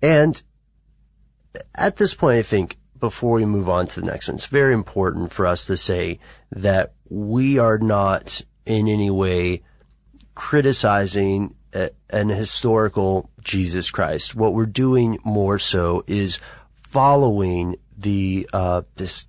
and 0.00 0.40
at 1.74 1.96
this 1.96 2.14
point, 2.14 2.38
I 2.38 2.42
think 2.42 2.76
before 2.98 3.36
we 3.36 3.44
move 3.44 3.68
on 3.68 3.86
to 3.88 4.00
the 4.00 4.06
next 4.06 4.28
one, 4.28 4.36
it's 4.36 4.46
very 4.46 4.74
important 4.74 5.32
for 5.32 5.46
us 5.46 5.64
to 5.66 5.76
say 5.76 6.18
that 6.50 6.92
we 7.08 7.58
are 7.58 7.78
not 7.78 8.42
in 8.66 8.88
any 8.88 9.10
way 9.10 9.62
criticizing 10.34 11.54
a, 11.72 11.90
an 12.10 12.28
historical 12.28 13.30
Jesus 13.42 13.90
Christ. 13.90 14.34
What 14.34 14.54
we're 14.54 14.66
doing 14.66 15.18
more 15.24 15.58
so 15.58 16.02
is 16.06 16.40
following 16.74 17.76
the 17.96 18.48
uh, 18.52 18.82
this 18.96 19.26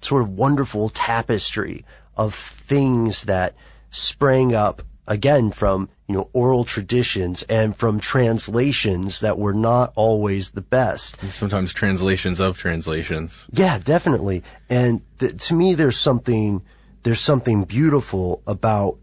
sort 0.00 0.22
of 0.22 0.30
wonderful 0.30 0.88
tapestry 0.90 1.84
of 2.16 2.34
things 2.34 3.24
that 3.24 3.54
sprang 3.90 4.54
up 4.54 4.82
again 5.06 5.50
from 5.50 5.88
you 6.08 6.14
know 6.14 6.30
oral 6.32 6.64
traditions 6.64 7.42
and 7.44 7.76
from 7.76 8.00
translations 8.00 9.20
that 9.20 9.38
were 9.38 9.54
not 9.54 9.92
always 9.94 10.50
the 10.50 10.60
best. 10.60 11.20
And 11.22 11.32
sometimes 11.32 11.72
translations 11.72 12.40
of 12.40 12.56
translations. 12.56 13.44
Yeah, 13.50 13.78
definitely. 13.78 14.42
And 14.70 15.02
th- 15.18 15.36
to 15.46 15.54
me, 15.54 15.74
there's 15.74 15.98
something, 15.98 16.62
there's 17.02 17.20
something 17.20 17.64
beautiful 17.64 18.42
about 18.46 18.98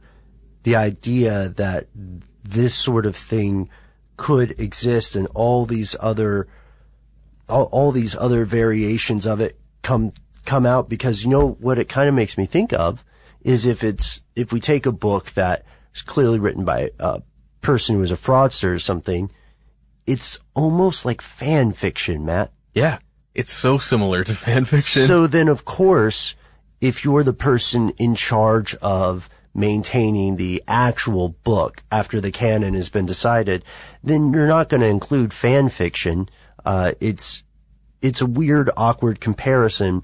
the 0.64 0.76
idea 0.76 1.50
that 1.50 1.86
this 2.44 2.74
sort 2.74 3.06
of 3.06 3.16
thing 3.16 3.70
could 4.16 4.60
exist 4.60 5.16
and 5.16 5.28
all 5.34 5.66
these 5.66 5.96
other, 6.00 6.48
all, 7.50 7.66
all 7.72 7.92
these 7.92 8.16
other 8.16 8.46
variations 8.46 9.26
of 9.26 9.42
it 9.42 9.60
come, 9.82 10.14
come 10.46 10.66
out 10.66 10.88
because 10.88 11.24
you 11.24 11.30
know 11.30 11.50
what 11.60 11.78
it 11.78 11.90
kind 11.90 12.08
of 12.08 12.16
makes 12.16 12.38
me 12.38 12.46
think 12.46 12.72
of 12.72 13.04
is 13.42 13.66
if 13.66 13.84
it's, 13.84 14.22
if 14.36 14.54
we 14.54 14.60
take 14.62 14.86
a 14.86 14.92
book 14.92 15.32
that 15.32 15.66
is 15.94 16.02
clearly 16.02 16.40
written 16.40 16.66
by 16.66 16.92
a 17.00 17.22
person 17.62 17.96
who 17.96 18.04
is 18.04 18.12
a 18.12 18.16
fraudster 18.16 18.74
or 18.74 18.80
something, 18.80 19.32
it's 20.06 20.40
almost 20.54 21.06
like 21.06 21.22
fan 21.22 21.72
fiction, 21.72 22.26
Matt. 22.26 22.52
Yeah. 22.74 23.00
It's 23.34 23.54
so 23.54 23.78
similar 23.78 24.24
to 24.24 24.36
fan 24.36 24.66
fiction. 24.66 25.08
So 25.08 25.28
then, 25.28 25.48
of 25.48 25.66
course, 25.66 26.36
if 26.82 27.04
you're 27.04 27.24
the 27.24 27.34
person 27.34 27.92
in 27.92 28.16
charge 28.16 28.76
of 28.76 29.30
maintaining 29.56 30.36
the 30.36 30.64
actual 30.68 31.30
book 31.30 31.84
after 31.92 32.20
the 32.20 32.32
canon 32.32 32.74
has 32.74 32.90
been 32.90 33.06
decided, 33.06 33.64
then 34.04 34.34
you're 34.34 34.48
not 34.48 34.70
going 34.70 34.82
to 34.82 34.88
include 34.88 35.34
fan 35.34 35.70
fiction. 35.70 36.28
Uh, 36.66 36.94
it's 37.00 37.44
it's 38.02 38.20
a 38.20 38.26
weird, 38.26 38.70
awkward 38.76 39.22
comparison, 39.22 40.04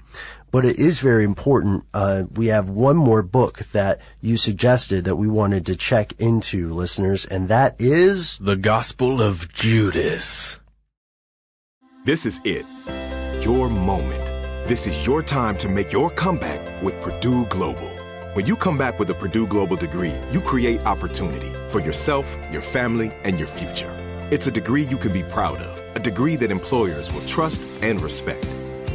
but 0.50 0.64
it 0.64 0.78
is 0.78 0.98
very 0.98 1.24
important. 1.24 1.84
Uh, 1.94 2.24
we 2.34 2.48
have 2.48 2.68
one 2.68 2.96
more 2.96 3.22
book 3.22 3.58
that 3.72 4.00
you 4.20 4.36
suggested 4.36 5.04
that 5.04 5.16
we 5.16 5.28
wanted 5.28 5.66
to 5.66 5.76
check 5.76 6.12
into, 6.18 6.68
listeners, 6.68 7.24
and 7.24 7.48
that 7.48 7.76
is 7.78 8.38
the 8.38 8.56
Gospel 8.56 9.22
of 9.22 9.52
Judas. 9.52 10.58
This 12.04 12.26
is 12.26 12.40
it. 12.44 12.64
Your 13.44 13.68
moment. 13.68 14.26
This 14.68 14.86
is 14.86 15.06
your 15.06 15.22
time 15.22 15.56
to 15.58 15.68
make 15.68 15.92
your 15.92 16.10
comeback 16.10 16.82
with 16.82 17.00
Purdue 17.00 17.46
Global. 17.46 17.90
When 18.34 18.46
you 18.46 18.54
come 18.54 18.78
back 18.78 18.98
with 18.98 19.10
a 19.10 19.14
Purdue 19.14 19.46
Global 19.46 19.76
degree, 19.76 20.14
you 20.30 20.40
create 20.40 20.86
opportunity 20.86 21.52
for 21.68 21.80
yourself, 21.80 22.36
your 22.52 22.62
family, 22.62 23.12
and 23.24 23.38
your 23.38 23.48
future. 23.48 23.90
It's 24.30 24.46
a 24.46 24.50
degree 24.52 24.82
you 24.82 24.96
can 24.96 25.12
be 25.12 25.24
proud 25.24 25.58
of, 25.58 25.96
a 25.96 25.98
degree 25.98 26.36
that 26.36 26.50
employers 26.52 27.12
will 27.12 27.24
trust 27.26 27.64
and 27.82 28.00
respect. 28.00 28.46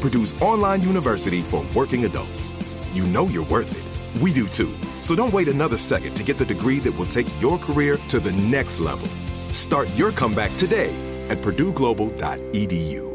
Purdue's 0.00 0.40
online 0.40 0.82
university 0.82 1.42
for 1.42 1.64
working 1.74 2.04
adults. 2.04 2.52
You 2.92 3.04
know 3.06 3.26
you're 3.26 3.46
worth 3.46 3.70
it. 3.70 4.22
We 4.22 4.32
do 4.32 4.46
too. 4.46 4.72
So 5.00 5.14
don't 5.14 5.32
wait 5.32 5.48
another 5.48 5.78
second 5.78 6.14
to 6.14 6.24
get 6.24 6.38
the 6.38 6.44
degree 6.44 6.78
that 6.80 6.92
will 6.92 7.06
take 7.06 7.26
your 7.40 7.58
career 7.58 7.96
to 8.08 8.20
the 8.20 8.32
next 8.32 8.80
level. 8.80 9.08
Start 9.52 9.88
your 9.96 10.12
comeback 10.12 10.54
today 10.56 10.94
at 11.28 11.38
purdueglobal.edu. 11.38 13.08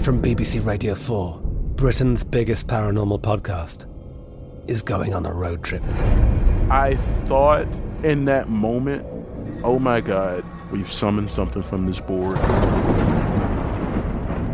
From 0.00 0.22
BBC 0.22 0.64
Radio 0.64 0.94
4, 0.94 1.40
Britain's 1.74 2.24
biggest 2.24 2.66
paranormal 2.66 3.20
podcast 3.20 3.86
is 4.70 4.82
going 4.82 5.14
on 5.14 5.26
a 5.26 5.32
road 5.32 5.64
trip. 5.64 5.82
I 6.70 6.96
thought 7.24 7.66
in 8.04 8.24
that 8.26 8.48
moment, 8.48 9.06
oh 9.64 9.78
my 9.78 10.00
God, 10.00 10.44
we've 10.70 10.90
summoned 10.90 11.30
something 11.30 11.62
from 11.62 11.86
this 11.86 12.00
board. 12.00 12.38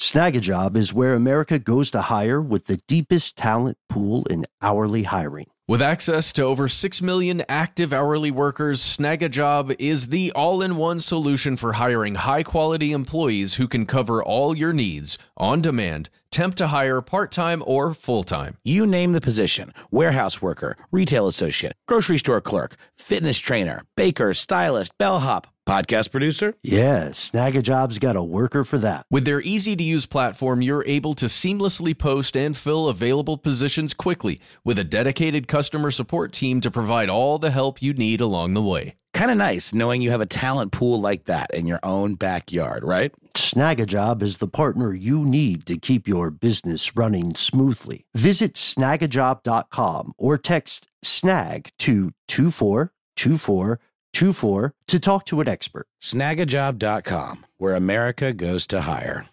Snagajob 0.00 0.76
is 0.76 0.94
where 0.94 1.14
America 1.14 1.58
goes 1.58 1.90
to 1.90 2.02
hire 2.02 2.40
with 2.40 2.66
the 2.66 2.78
deepest 2.86 3.36
talent 3.36 3.78
pool 3.88 4.24
in 4.30 4.46
hourly 4.62 5.02
hiring. 5.02 5.48
With 5.66 5.82
access 5.82 6.32
to 6.34 6.44
over 6.44 6.68
6 6.68 7.02
million 7.02 7.42
active 7.48 7.92
hourly 7.92 8.30
workers, 8.30 8.80
Snagajob 8.80 9.74
is 9.80 10.06
the 10.06 10.30
all 10.32 10.62
in 10.62 10.76
one 10.76 11.00
solution 11.00 11.56
for 11.56 11.74
hiring 11.74 12.14
high 12.14 12.44
quality 12.44 12.92
employees 12.92 13.54
who 13.54 13.66
can 13.66 13.86
cover 13.86 14.22
all 14.22 14.56
your 14.56 14.72
needs 14.72 15.18
on 15.36 15.60
demand, 15.60 16.10
temp 16.38 16.54
to 16.54 16.68
hire, 16.68 17.00
part 17.00 17.32
time 17.32 17.64
or 17.66 17.92
full 17.92 18.22
time. 18.22 18.56
You 18.64 18.86
name 18.86 19.12
the 19.12 19.20
position 19.20 19.72
warehouse 19.90 20.40
worker, 20.40 20.76
retail 20.92 21.26
associate, 21.26 21.72
grocery 21.88 22.18
store 22.18 22.40
clerk, 22.40 22.76
fitness 22.94 23.40
trainer, 23.40 23.84
baker, 23.96 24.32
stylist, 24.34 24.92
bellhop, 24.98 25.48
podcast 25.68 26.12
producer. 26.12 26.54
Yeah, 26.62 27.08
Snagajob's 27.08 27.98
got 27.98 28.14
a 28.14 28.22
worker 28.22 28.62
for 28.62 28.78
that. 28.78 29.04
With 29.10 29.24
their 29.24 29.42
easy 29.42 29.74
to 29.74 29.82
use 29.82 30.06
platform, 30.06 30.62
you're 30.62 30.84
able 30.86 31.14
to 31.16 31.26
seamlessly 31.26 31.98
post 31.98 32.36
and 32.36 32.56
fill 32.56 32.88
available 32.88 33.36
positions 33.36 33.92
quickly 33.92 34.40
with 34.64 34.78
a 34.78 34.84
dedicated 34.84 35.48
customer 35.48 35.90
support 35.90 36.32
team 36.32 36.60
to 36.60 36.70
provide 36.70 37.10
all 37.10 37.40
the 37.40 37.50
help 37.50 37.82
you 37.82 37.92
need 37.92 38.20
along 38.20 38.54
the 38.54 38.62
way. 38.62 38.94
Kind 39.18 39.32
of 39.32 39.36
nice 39.36 39.74
knowing 39.74 40.00
you 40.00 40.12
have 40.12 40.20
a 40.20 40.26
talent 40.26 40.70
pool 40.70 41.00
like 41.00 41.24
that 41.24 41.52
in 41.52 41.66
your 41.66 41.80
own 41.82 42.14
backyard, 42.14 42.84
right? 42.84 43.12
Snagajob 43.34 44.22
is 44.22 44.36
the 44.36 44.46
partner 44.46 44.94
you 44.94 45.24
need 45.24 45.66
to 45.66 45.76
keep 45.76 46.06
your 46.06 46.30
business 46.30 46.94
running 46.94 47.34
smoothly. 47.34 48.04
Visit 48.14 48.54
snagajob.com 48.54 50.12
or 50.18 50.38
text 50.38 50.86
snag 51.02 51.70
to 51.80 52.12
242424 52.28 54.74
to 54.86 55.00
talk 55.00 55.24
to 55.24 55.40
an 55.40 55.48
expert. 55.48 55.88
Snagajob.com, 56.00 57.46
where 57.56 57.74
America 57.74 58.32
goes 58.32 58.68
to 58.68 58.82
hire. 58.82 59.26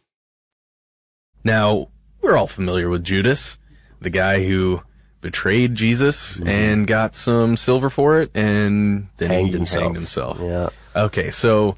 Now, 1.43 1.89
we're 2.21 2.37
all 2.37 2.47
familiar 2.47 2.89
with 2.89 3.03
Judas, 3.03 3.59
the 4.01 4.09
guy 4.09 4.45
who 4.45 4.81
betrayed 5.25 5.73
Jesus 5.73 6.37
Mm-hmm. 6.37 6.47
and 6.47 6.87
got 6.87 7.15
some 7.15 7.57
silver 7.57 7.89
for 7.89 8.21
it 8.21 8.29
and 8.35 9.07
then 9.17 9.29
Hanged 9.31 9.47
he 9.47 9.57
himself. 9.57 9.83
hanged 9.83 9.95
himself. 9.95 10.37
Yeah. 10.39 10.69
Okay, 10.95 11.31
so 11.31 11.75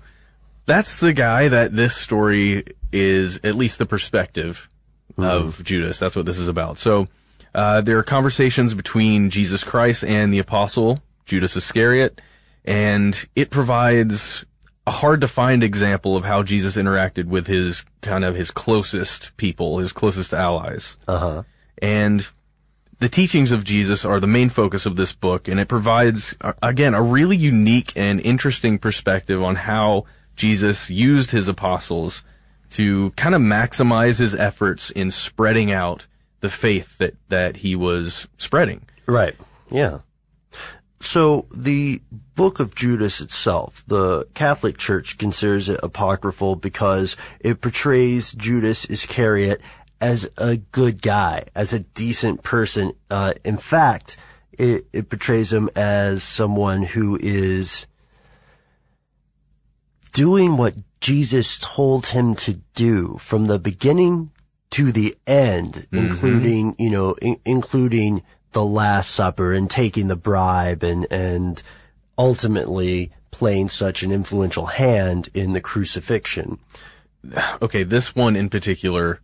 that's 0.66 1.00
the 1.00 1.14
guy 1.14 1.48
that 1.48 1.74
this 1.74 1.96
story 1.96 2.66
is 2.92 3.38
at 3.44 3.56
least 3.56 3.78
the 3.80 3.86
perspective 3.86 4.68
Mm-hmm. 5.18 5.24
of 5.24 5.64
Judas. 5.64 5.98
That's 5.98 6.16
what 6.16 6.26
this 6.28 6.38
is 6.38 6.48
about. 6.48 6.78
So 6.78 7.08
uh, 7.56 7.82
there 7.82 7.98
are 7.98 8.04
conversations 8.04 8.76
between 8.76 9.32
Jesus 9.32 9.64
Christ 9.64 10.04
and 10.04 10.32
the 10.32 10.38
apostle 10.38 11.02
Judas 11.26 11.56
Iscariot, 11.56 12.22
and 12.66 13.28
it 13.36 13.50
provides 13.50 14.46
a 14.86 14.92
hard 14.92 15.22
to 15.22 15.28
find 15.28 15.64
example 15.64 16.16
of 16.16 16.24
how 16.24 16.44
Jesus 16.44 16.76
interacted 16.78 17.26
with 17.26 17.48
his 17.48 17.84
kind 18.02 18.24
of 18.24 18.36
his 18.36 18.52
closest 18.52 19.36
people, 19.38 19.80
his 19.80 19.92
closest 19.92 20.34
allies. 20.36 20.98
Uh 21.08 21.18
huh. 21.20 21.44
And 21.82 22.28
the 23.00 23.10
teachings 23.10 23.52
of 23.52 23.64
Jesus 23.64 24.06
are 24.06 24.20
the 24.20 24.28
main 24.28 24.50
focus 24.50 24.86
of 24.86 24.96
this 24.96 25.14
book, 25.14 25.48
and 25.48 25.60
it 25.60 25.68
provides, 25.68 26.36
uh, 26.42 26.54
again, 26.64 26.94
a 26.94 27.02
really 27.02 27.38
unique 27.38 27.94
and 27.96 28.20
interesting 28.20 28.80
perspective 28.80 29.42
on 29.42 29.56
how 29.56 30.06
Jesus 30.36 30.90
used 30.90 31.32
his 31.32 31.48
apostles 31.48 32.24
to 32.72 33.12
kind 33.12 33.36
of 33.36 33.42
maximize 33.42 34.20
his 34.20 34.36
efforts 34.36 34.90
in 34.92 35.12
spreading 35.12 35.72
out 35.72 36.08
the 36.42 36.50
faith 36.50 36.98
that, 36.98 37.16
that 37.30 37.58
he 37.58 37.76
was 37.76 38.28
spreading. 38.38 38.88
Right. 39.06 39.36
Yeah. 39.70 40.00
So 41.00 41.46
the 41.56 42.02
book 42.36 42.60
of 42.60 42.76
Judas 42.76 43.22
itself, 43.22 43.84
the 43.88 44.26
Catholic 44.34 44.78
Church 44.78 45.18
considers 45.18 45.70
it 45.70 45.80
apocryphal 45.84 46.56
because 46.56 47.16
it 47.40 47.62
portrays 47.62 48.32
Judas 48.34 48.86
Iscariot 48.86 49.62
as 50.00 50.30
a 50.38 50.58
good 50.58 51.02
guy, 51.02 51.46
as 51.56 51.74
a 51.74 51.80
decent 51.80 52.44
person. 52.44 52.94
Uh, 53.10 53.34
in 53.44 53.58
fact, 53.58 54.18
it, 54.58 54.88
it 54.94 55.10
portrays 55.10 55.52
him 55.54 55.70
as 55.76 56.24
someone 56.24 56.84
who 56.84 57.18
is 57.22 57.88
doing 60.14 60.58
what 60.58 60.76
Jesus 61.00 61.60
told 61.60 62.08
him 62.08 62.36
to 62.36 62.54
do 62.74 63.18
from 63.20 63.46
the 63.46 63.60
beginning 63.60 64.32
to 64.72 64.92
the 64.92 65.16
end, 65.26 65.88
including, 65.92 66.76
you 66.78 66.90
know, 66.90 67.14
in, 67.22 67.38
including 67.46 68.24
the 68.52 68.66
Last 68.66 69.12
Supper 69.12 69.54
and 69.54 69.70
taking 69.70 70.08
the 70.08 70.16
bribe 70.16 70.84
and, 70.84 71.06
and 71.12 71.62
ultimately 72.18 73.12
playing 73.32 73.70
such 73.70 74.04
an 74.04 74.12
influential 74.12 74.66
hand 74.66 75.30
in 75.34 75.54
the 75.54 75.62
crucifixion. 75.62 76.60
okay, 77.62 77.84
this 77.84 78.16
one 78.16 78.36
in 78.36 78.50
particular, 78.50 79.22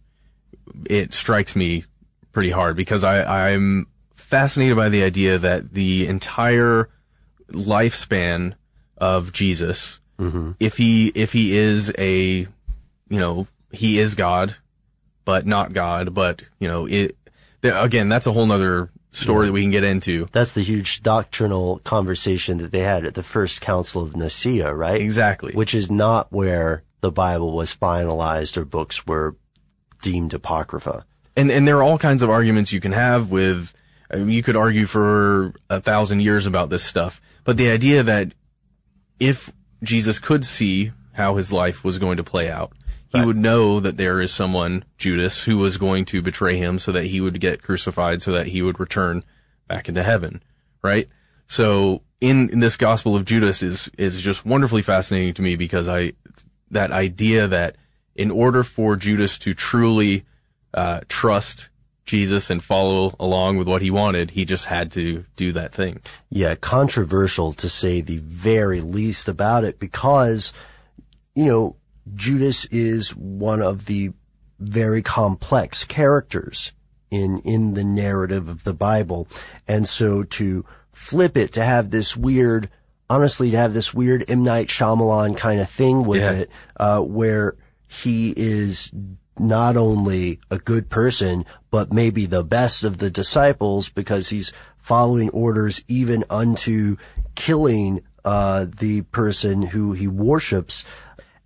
it 0.85 1.13
strikes 1.13 1.55
me 1.55 1.85
pretty 2.31 2.49
hard 2.49 2.75
because 2.75 3.03
I, 3.03 3.51
I'm 3.51 3.87
fascinated 4.13 4.75
by 4.75 4.89
the 4.89 5.03
idea 5.03 5.37
that 5.37 5.73
the 5.73 6.07
entire 6.07 6.89
lifespan 7.51 8.53
of 8.97 9.31
Jesus, 9.31 9.99
mm-hmm. 10.19 10.51
if 10.59 10.77
he, 10.77 11.07
if 11.07 11.33
he 11.33 11.55
is 11.55 11.93
a, 11.97 12.47
you 13.09 13.19
know, 13.19 13.47
he 13.71 13.99
is 13.99 14.15
God, 14.15 14.55
but 15.25 15.45
not 15.45 15.73
God, 15.73 16.13
but, 16.13 16.43
you 16.59 16.67
know, 16.67 16.85
it, 16.85 17.15
again, 17.61 18.09
that's 18.09 18.27
a 18.27 18.31
whole 18.31 18.45
nother 18.45 18.89
story 19.11 19.47
that 19.47 19.53
we 19.53 19.61
can 19.61 19.71
get 19.71 19.84
into. 19.84 20.28
That's 20.32 20.53
the 20.53 20.63
huge 20.63 21.03
doctrinal 21.03 21.80
conversation 21.80 22.57
that 22.57 22.71
they 22.71 22.80
had 22.80 23.05
at 23.05 23.13
the 23.13 23.23
first 23.23 23.61
council 23.61 24.01
of 24.01 24.15
Nicaea, 24.15 24.73
right? 24.73 24.99
Exactly. 24.99 25.53
Which 25.53 25.75
is 25.75 25.91
not 25.91 26.32
where 26.32 26.84
the 27.01 27.11
Bible 27.11 27.53
was 27.53 27.75
finalized 27.75 28.57
or 28.57 28.65
books 28.65 29.05
were 29.05 29.36
deemed 30.04 30.34
apocrypha. 30.34 31.06
and 31.36 31.49
and 31.49 31.68
there 31.68 31.78
are 31.78 31.84
all 31.84 31.97
kinds 31.97 32.22
of 32.22 32.30
arguments 32.30 32.72
you 32.72 32.80
can 32.80 32.91
have 32.91 33.32
with 33.32 33.74
I 34.12 34.18
mean, 34.18 34.30
you 34.30 34.43
could 34.43 34.56
argue 34.56 34.86
for 34.86 35.54
a 35.70 35.82
thousand 35.82 36.20
years 36.20 36.45
about 36.45 36.70
this 36.70 36.84
stuff 36.84 37.20
but 37.43 37.58
the 37.58 37.72
idea 37.72 38.04
that 38.04 38.34
if 39.20 39.51
jesus 39.82 40.20
could 40.20 40.45
see 40.45 40.91
how 41.14 41.36
his 41.36 41.51
life 41.51 41.84
was 41.84 41.97
going 41.97 42.18
to 42.18 42.24
play 42.24 42.49
out 42.51 42.74
he 43.10 43.22
would 43.22 43.38
know 43.38 43.80
that 43.80 43.97
there 43.97 44.20
is 44.22 44.32
someone 44.32 44.86
judas 44.97 45.43
who 45.43 45.58
was 45.58 45.78
going 45.78 46.06
to 46.06 46.22
betray 46.22 46.58
him 46.58 46.78
so 46.78 46.91
that 46.91 47.06
he 47.06 47.20
would 47.20 47.39
get 47.39 47.64
crucified 47.64 48.22
so 48.22 48.32
that 48.32 48.47
he 48.47 48.62
would 48.62 48.80
return 48.80 49.24
back 49.68 49.89
into 49.89 50.04
heaven 50.04 50.43
right 50.84 51.08
so 51.47 52.01
in, 52.24 52.49
in 52.51 52.60
this 52.60 52.78
Gospel 52.78 53.16
of 53.16 53.26
Judas 53.26 53.62
is 53.62 53.91
is 53.97 54.22
just 54.22 54.45
wonderfully 54.45 54.82
fascinating 54.82 55.34
to 55.34 55.41
me 55.41 55.58
because 55.58 55.88
I 55.89 56.14
that 56.72 56.91
idea 56.91 57.47
that 57.47 57.76
in 58.16 58.32
order 58.32 58.64
for 58.64 58.95
Judas 58.95 59.38
to 59.39 59.53
truly 59.53 60.26
uh, 60.74 61.01
trust 61.09 61.70
Jesus 62.05 62.49
and 62.49 62.64
follow 62.64 63.16
along 63.20 63.57
with 63.57 63.68
what 63.68 63.82
he 63.82 63.89
wanted, 63.89 64.32
he 64.32 64.43
just 64.45 64.66
had 64.66 64.91
to 64.93 65.24
do 65.36 65.51
that 65.53 65.74
thing. 65.74 66.01
Yeah, 66.30 66.55
controversial 66.55 67.53
to 67.53 67.70
say 67.70 68.01
the 68.01 68.18
very 68.18 68.82
least 68.82 69.28
about 69.28 69.64
it 69.64 69.80
because, 69.80 70.51
you 71.34 71.45
know, 71.45 71.76
Judas 72.14 72.66
is 72.66 73.16
one 73.16 73.61
of 73.61 73.86
the 73.86 74.11
very 74.59 75.01
complex 75.01 75.86
characters 75.86 76.74
in, 77.09 77.39
in 77.39 77.74
the 77.74 77.84
narrative 77.84 78.49
of 78.49 78.64
the 78.66 78.74
Bible. 78.74 79.28
And 79.68 79.88
so 79.88 80.24
to 80.24 80.66
flip 80.91 81.38
it 81.38 81.53
to 81.53 81.64
have 81.64 81.89
this 81.91 82.18
weird, 82.18 82.70
honestly, 83.09 83.51
to 83.51 83.57
have 83.57 83.74
this 83.74 83.93
weird 83.93 84.26
M. 84.28 84.43
Night 84.43 84.68
Shyamalan 84.68 85.38
kind 85.38 85.61
of 85.61 85.70
thing 85.70 86.03
with 86.05 86.22
Yeah. 86.22 86.32
it, 86.34 86.51
uh, 86.78 86.99
where 86.99 87.55
he 88.01 88.33
is 88.35 88.91
not 89.37 89.77
only 89.77 90.39
a 90.49 90.57
good 90.57 90.89
person, 90.89 91.45
but 91.71 91.91
maybe 91.91 92.25
the 92.25 92.43
best 92.43 92.83
of 92.83 92.97
the 92.97 93.09
disciples 93.09 93.89
because 93.89 94.29
he's 94.29 94.53
following 94.77 95.29
orders 95.29 95.83
even 95.87 96.23
unto 96.29 96.97
killing, 97.35 98.01
uh, 98.25 98.65
the 98.79 99.01
person 99.03 99.61
who 99.61 99.93
he 99.93 100.07
worships. 100.07 100.85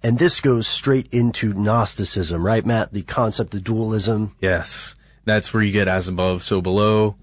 And 0.03 0.19
this 0.19 0.39
goes 0.41 0.67
straight 0.67 1.07
into 1.11 1.53
Gnosticism, 1.53 2.45
right, 2.45 2.65
Matt? 2.65 2.93
The 2.93 3.03
concept 3.03 3.53
of 3.53 3.63
dualism. 3.63 4.35
Yes. 4.41 4.95
That's 5.25 5.53
where 5.53 5.63
you 5.63 5.71
get 5.71 5.87
as 5.87 6.07
above, 6.07 6.43
so 6.43 6.61
below. 6.61 7.15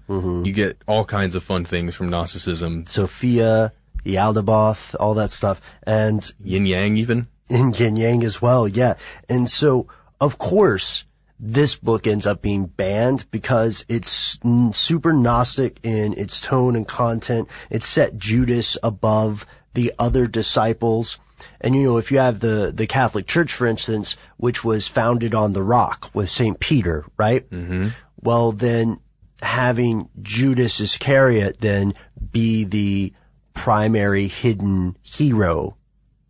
You 0.45 0.51
get 0.53 0.77
all 0.87 1.05
kinds 1.05 1.33
of 1.33 1.43
fun 1.43 1.65
things 1.65 1.95
from 1.95 2.09
Gnosticism. 2.09 2.85
Sophia, 2.85 3.71
Yaldabaoth, 4.03 4.95
all 4.99 5.15
that 5.15 5.31
stuff. 5.31 5.59
And 5.87 6.31
yin 6.43 6.65
yang 6.67 6.97
even. 6.97 7.27
In 7.49 7.73
yin 7.73 7.95
yang 7.95 8.23
as 8.23 8.41
well. 8.41 8.67
Yeah. 8.67 8.95
And 9.29 9.49
so, 9.49 9.87
of 10.19 10.37
course, 10.37 11.05
this 11.39 11.75
book 11.75 12.07
ends 12.07 12.25
up 12.25 12.41
being 12.41 12.65
banned 12.65 13.29
because 13.31 13.85
it's 13.89 14.39
super 14.71 15.13
Gnostic 15.13 15.79
in 15.83 16.13
its 16.13 16.39
tone 16.39 16.75
and 16.75 16.87
content. 16.87 17.49
It 17.69 17.83
set 17.83 18.17
Judas 18.17 18.77
above 18.81 19.45
the 19.73 19.93
other 19.99 20.27
disciples. 20.27 21.19
And 21.59 21.75
you 21.75 21.83
know, 21.83 21.97
if 21.97 22.11
you 22.11 22.19
have 22.19 22.39
the, 22.39 22.71
the 22.73 22.87
Catholic 22.87 23.27
Church, 23.27 23.53
for 23.53 23.67
instance, 23.67 24.15
which 24.37 24.63
was 24.63 24.87
founded 24.87 25.35
on 25.35 25.53
the 25.53 25.63
rock 25.63 26.09
with 26.13 26.29
St. 26.29 26.59
Peter, 26.59 27.05
right? 27.17 27.49
Mm-hmm. 27.49 27.89
Well, 28.21 28.53
then 28.53 29.01
having 29.41 30.09
Judas 30.21 30.79
Iscariot 30.79 31.57
then 31.59 31.93
be 32.31 32.63
the 32.63 33.13
primary 33.53 34.27
hidden 34.27 34.97
hero 35.03 35.77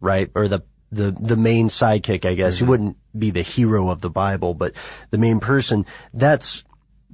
right? 0.06 0.30
Or 0.36 0.48
the, 0.48 0.62
the, 0.96 1.12
the 1.12 1.36
main 1.36 1.68
sidekick, 1.68 2.26
I 2.26 2.34
guess. 2.36 2.56
He 2.56 2.62
mm-hmm. 2.62 2.70
wouldn't 2.70 2.98
be 3.18 3.32
the 3.32 3.42
hero 3.42 3.90
of 3.90 4.02
the 4.02 4.10
Bible, 4.10 4.54
but 4.54 4.74
the 5.12 5.18
main 5.18 5.40
person. 5.40 5.86
That's 6.14 6.64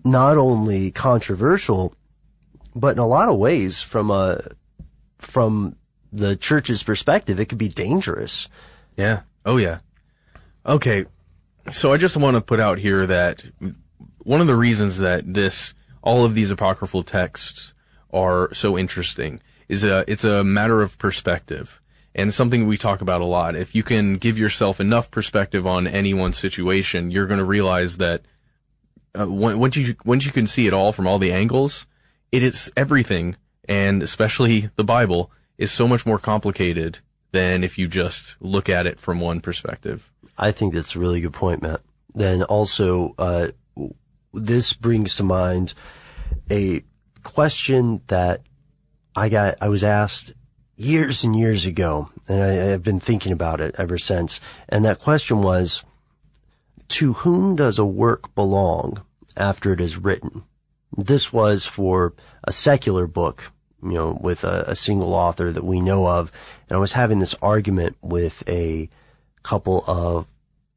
not 0.05 0.37
only 0.37 0.91
controversial, 0.91 1.95
but 2.75 2.93
in 2.93 2.99
a 2.99 3.07
lot 3.07 3.29
of 3.29 3.37
ways 3.37 3.81
from 3.81 4.11
a, 4.11 4.41
from 5.17 5.75
the 6.13 6.35
church's 6.35 6.83
perspective, 6.83 7.39
it 7.39 7.45
could 7.45 7.57
be 7.57 7.67
dangerous. 7.67 8.47
Yeah. 8.95 9.21
Oh 9.45 9.57
yeah. 9.57 9.79
Okay. 10.65 11.05
So 11.71 11.91
I 11.91 11.97
just 11.97 12.17
want 12.17 12.35
to 12.35 12.41
put 12.41 12.59
out 12.59 12.77
here 12.77 13.05
that 13.07 13.43
one 14.23 14.41
of 14.41 14.47
the 14.47 14.55
reasons 14.55 14.99
that 14.99 15.33
this, 15.33 15.73
all 16.03 16.23
of 16.23 16.35
these 16.35 16.51
apocryphal 16.51 17.03
texts 17.03 17.73
are 18.13 18.53
so 18.53 18.77
interesting 18.77 19.41
is 19.67 19.83
a, 19.83 20.03
it's 20.07 20.23
a 20.23 20.43
matter 20.43 20.81
of 20.81 20.97
perspective 20.97 21.81
and 22.13 22.33
something 22.33 22.67
we 22.67 22.77
talk 22.77 23.01
about 23.01 23.21
a 23.21 23.25
lot. 23.25 23.55
If 23.55 23.73
you 23.75 23.83
can 23.83 24.15
give 24.15 24.37
yourself 24.37 24.79
enough 24.79 25.11
perspective 25.11 25.65
on 25.65 25.87
any 25.87 26.13
one 26.13 26.33
situation, 26.33 27.11
you're 27.11 27.27
going 27.27 27.39
to 27.39 27.45
realize 27.45 27.97
that 27.97 28.23
uh, 29.17 29.27
once 29.27 29.75
you 29.75 29.95
once 30.05 30.25
you 30.25 30.31
can 30.31 30.47
see 30.47 30.67
it 30.67 30.73
all 30.73 30.91
from 30.91 31.07
all 31.07 31.19
the 31.19 31.33
angles, 31.33 31.85
it 32.31 32.43
is 32.43 32.71
everything, 32.77 33.35
and 33.67 34.01
especially 34.01 34.69
the 34.75 34.83
Bible 34.83 35.31
is 35.57 35.71
so 35.71 35.87
much 35.87 36.05
more 36.05 36.19
complicated 36.19 36.99
than 37.31 37.63
if 37.63 37.77
you 37.77 37.87
just 37.87 38.35
look 38.39 38.69
at 38.69 38.87
it 38.87 38.99
from 38.99 39.19
one 39.19 39.39
perspective. 39.39 40.11
I 40.37 40.51
think 40.51 40.73
that's 40.73 40.95
a 40.95 40.99
really 40.99 41.21
good 41.21 41.33
point, 41.33 41.61
Matt. 41.61 41.81
Then 42.13 42.43
also, 42.43 43.15
uh, 43.17 43.49
this 44.33 44.73
brings 44.73 45.15
to 45.15 45.23
mind 45.23 45.73
a 46.49 46.83
question 47.23 48.01
that 48.07 48.41
I 49.15 49.29
got, 49.29 49.57
I 49.61 49.69
was 49.69 49.83
asked 49.83 50.33
years 50.81 51.23
and 51.23 51.35
years 51.35 51.65
ago, 51.65 52.09
and 52.27 52.41
I, 52.41 52.73
I've 52.73 52.83
been 52.83 52.99
thinking 52.99 53.31
about 53.31 53.61
it 53.61 53.75
ever 53.77 53.97
since. 53.97 54.39
And 54.67 54.83
that 54.83 54.99
question 54.99 55.41
was, 55.41 55.83
to 56.89 57.13
whom 57.13 57.55
does 57.55 57.79
a 57.79 57.85
work 57.85 58.33
belong 58.35 59.01
after 59.37 59.71
it 59.71 59.79
is 59.79 59.97
written? 59.97 60.43
This 60.95 61.31
was 61.31 61.65
for 61.65 62.13
a 62.43 62.51
secular 62.51 63.07
book, 63.07 63.51
you 63.81 63.93
know, 63.93 64.17
with 64.19 64.43
a, 64.43 64.65
a 64.67 64.75
single 64.75 65.13
author 65.13 65.51
that 65.51 65.63
we 65.63 65.79
know 65.79 66.07
of. 66.07 66.31
And 66.67 66.75
I 66.75 66.79
was 66.79 66.93
having 66.93 67.19
this 67.19 67.35
argument 67.41 67.95
with 68.01 68.43
a 68.49 68.89
couple 69.43 69.83
of 69.87 70.27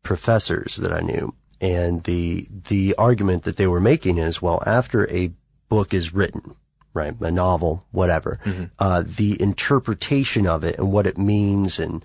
professors 0.02 0.76
that 0.76 0.92
I 0.92 1.00
knew. 1.00 1.34
And 1.60 2.04
the, 2.04 2.46
the 2.50 2.94
argument 2.96 3.44
that 3.44 3.56
they 3.56 3.66
were 3.66 3.80
making 3.80 4.18
is, 4.18 4.42
well, 4.42 4.62
after 4.66 5.10
a 5.10 5.32
book 5.68 5.94
is 5.94 6.14
written, 6.14 6.54
right, 6.94 7.14
a 7.20 7.30
novel, 7.30 7.84
whatever, 7.90 8.40
uh, 8.78 9.02
the 9.04 9.40
interpretation 9.42 10.46
of 10.46 10.64
it 10.64 10.78
and 10.78 10.90
what 10.90 11.06
it 11.06 11.18
means 11.18 11.78
and 11.78 12.04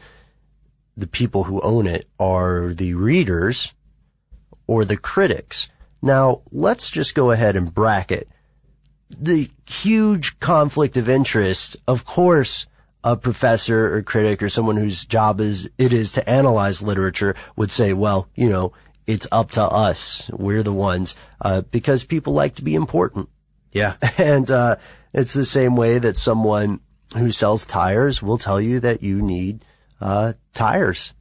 the 0.97 1.07
people 1.07 1.45
who 1.45 1.61
own 1.61 1.87
it 1.87 2.07
are 2.19 2.73
the 2.73 2.93
readers 2.95 3.73
or 4.67 4.83
the 4.83 4.97
critics. 4.97 5.69
Now, 6.01 6.41
let's 6.51 6.89
just 6.89 7.15
go 7.15 7.31
ahead 7.31 7.55
and 7.55 7.73
bracket 7.73 8.27
the 9.09 9.49
huge 9.67 10.39
conflict 10.39 10.97
of 10.97 11.09
interest. 11.09 11.77
Of 11.87 12.05
course, 12.05 12.67
a 13.03 13.15
professor 13.15 13.95
or 13.95 14.01
critic 14.03 14.43
or 14.43 14.49
someone 14.49 14.77
whose 14.77 15.05
job 15.05 15.39
is, 15.39 15.69
it 15.77 15.93
is 15.93 16.11
to 16.13 16.29
analyze 16.29 16.81
literature 16.81 17.35
would 17.55 17.71
say, 17.71 17.93
well, 17.93 18.27
you 18.35 18.49
know, 18.49 18.73
it's 19.07 19.27
up 19.31 19.51
to 19.51 19.63
us. 19.63 20.29
We're 20.31 20.63
the 20.63 20.73
ones, 20.73 21.15
uh, 21.41 21.61
because 21.61 22.03
people 22.03 22.33
like 22.33 22.55
to 22.55 22.63
be 22.63 22.75
important. 22.75 23.29
Yeah. 23.71 23.95
And, 24.17 24.49
uh, 24.49 24.75
it's 25.13 25.33
the 25.33 25.45
same 25.45 25.75
way 25.75 25.97
that 25.97 26.17
someone 26.17 26.79
who 27.17 27.31
sells 27.31 27.65
tires 27.65 28.21
will 28.21 28.37
tell 28.37 28.61
you 28.61 28.79
that 28.81 29.01
you 29.01 29.21
need, 29.21 29.65
uh, 30.01 30.33
tires. 30.53 31.13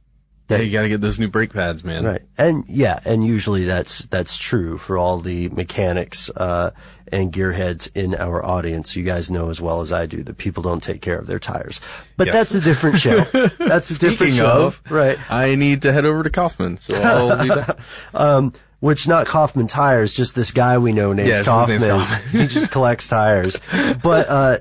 Yeah, 0.49 0.57
you 0.57 0.71
got 0.71 0.81
to 0.81 0.89
get 0.89 1.01
those 1.01 1.19
new 1.19 1.27
brake 1.27 1.53
pads, 1.53 1.83
man. 1.83 2.03
Right. 2.03 2.21
And 2.37 2.65
yeah, 2.67 2.99
and 3.05 3.23
usually 3.25 3.65
that's, 3.65 3.99
that's 4.05 4.35
true 4.37 4.77
for 4.79 4.97
all 4.97 5.19
the 5.19 5.49
mechanics, 5.49 6.29
uh, 6.35 6.71
and 7.11 7.31
gearheads 7.31 7.89
in 7.95 8.13
our 8.15 8.43
audience. 8.45 8.95
You 8.95 9.03
guys 9.03 9.29
know 9.31 9.49
as 9.49 9.59
well 9.61 9.81
as 9.81 9.91
I 9.91 10.05
do 10.07 10.21
that 10.23 10.37
people 10.37 10.61
don't 10.63 10.81
take 10.81 11.01
care 11.01 11.17
of 11.17 11.25
their 11.27 11.39
tires. 11.39 11.81
But 12.17 12.27
Yes. 12.27 12.33
that's 12.35 12.55
a 12.55 12.61
different 12.61 12.97
show. 12.99 13.21
That's 13.59 13.89
a 13.91 13.97
different 13.97 14.33
show. 14.33 14.65
of, 14.67 14.81
right. 14.89 15.17
I 15.31 15.55
need 15.55 15.81
to 15.83 15.93
head 15.93 16.05
over 16.05 16.21
to 16.23 16.29
Kaufman, 16.29 16.77
so 16.77 16.93
I'll 16.95 17.43
do 17.43 17.55
that. 17.55 17.79
Um, 18.13 18.53
which 18.79 19.07
not 19.07 19.27
Kaufman 19.27 19.67
tires, 19.67 20.13
just 20.13 20.35
this 20.35 20.51
guy 20.51 20.77
we 20.77 20.93
know 20.93 21.13
named 21.13 21.27
Yes, 21.29 21.45
Kaufman. 21.45 21.79
Kaufman. 21.81 22.21
he 22.31 22.47
just 22.47 22.71
collects 22.71 23.07
tires. 23.07 23.57
But, 24.01 24.29
uh, 24.29 24.57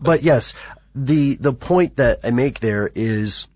but 0.00 0.22
yes, 0.22 0.54
the, 0.94 1.36
the 1.36 1.52
point 1.52 1.96
that 1.96 2.20
I 2.24 2.30
make 2.30 2.60
there 2.60 2.90
is 2.94 3.46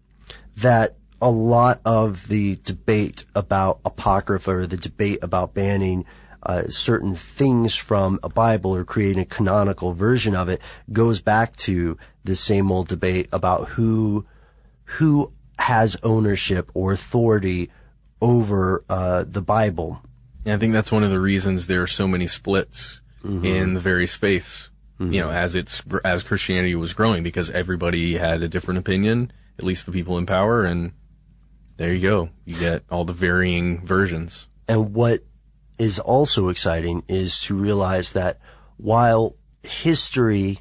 that 0.59 0.97
a 1.21 1.31
lot 1.31 1.81
of 1.85 2.27
the 2.29 2.59
debate 2.65 3.25
about 3.35 3.81
Apocrypha 3.85 4.51
or 4.51 4.67
the 4.67 4.77
debate 4.77 5.19
about 5.23 5.55
banning 5.55 6.05
uh, 6.43 6.65
certain 6.65 7.15
things 7.15 7.77
from 7.77 8.19
a 8.25 8.29
Bible 8.29 8.75
or 8.75 8.85
creating 8.85 9.23
a 9.23 9.25
canonical 9.25 9.93
version 9.93 10.35
of 10.35 10.49
it 10.49 10.61
goes 10.93 11.21
back 11.21 11.55
to 11.55 11.97
the 12.25 12.35
same 12.35 12.73
old 12.73 12.89
debate 12.89 13.29
about 13.33 13.69
who 13.69 14.27
who 14.85 15.33
has 15.61 15.97
ownership 16.03 16.71
or 16.75 16.93
authority 16.93 17.71
over 18.23 18.83
uh, 18.89 19.25
the 19.29 19.43
Bible. 19.43 20.01
I 20.47 20.57
think 20.57 20.73
that's 20.73 20.91
one 20.91 21.05
of 21.05 21.11
the 21.11 21.21
reasons 21.21 21.67
there 21.67 21.83
are 21.83 21.87
so 21.87 22.09
many 22.09 22.27
splits 22.27 23.01
in 23.25 23.75
the 23.75 23.81
various 23.81 24.15
faiths. 24.15 24.71
You 24.99 25.21
know, 25.21 25.31
as 25.31 25.57
it's 25.57 25.83
as 26.05 26.23
Christianity 26.23 26.77
was 26.77 26.93
growing, 26.93 27.25
because 27.25 27.51
everybody 27.51 28.19
had 28.19 28.41
a 28.43 28.49
different 28.49 28.79
opinion, 28.79 29.33
at 29.59 29.65
least 29.65 29.85
the 29.85 29.91
people 29.91 30.17
in 30.17 30.27
power, 30.27 30.65
and 30.65 30.93
there 31.77 31.93
you 31.93 32.01
go. 32.01 32.31
You 32.45 32.57
get 32.57 32.85
all 32.89 33.05
the 33.05 33.13
varying 33.13 33.85
versions. 33.85 34.47
And 34.69 34.95
what 34.95 35.25
is 35.77 35.99
also 35.99 36.49
exciting 36.49 37.03
is 37.09 37.41
to 37.43 37.57
realize 37.57 38.13
that 38.13 38.39
while 38.77 39.35
history 39.65 40.61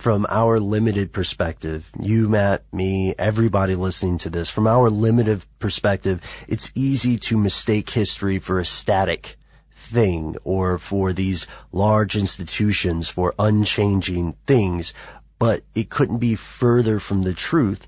from 0.00 0.24
our 0.30 0.58
limited 0.58 1.12
perspective, 1.12 1.90
you, 2.00 2.26
Matt, 2.26 2.64
me, 2.72 3.14
everybody 3.18 3.74
listening 3.74 4.16
to 4.16 4.30
this, 4.30 4.48
from 4.48 4.66
our 4.66 4.88
limited 4.88 5.44
perspective, 5.58 6.22
it's 6.48 6.72
easy 6.74 7.18
to 7.18 7.36
mistake 7.36 7.90
history 7.90 8.38
for 8.38 8.58
a 8.58 8.64
static 8.64 9.36
thing 9.74 10.36
or 10.42 10.78
for 10.78 11.12
these 11.12 11.46
large 11.70 12.16
institutions 12.16 13.10
for 13.10 13.34
unchanging 13.38 14.34
things. 14.46 14.94
but 15.40 15.62
it 15.74 15.88
couldn't 15.88 16.18
be 16.18 16.34
further 16.34 17.00
from 17.00 17.22
the 17.22 17.32
truth. 17.32 17.86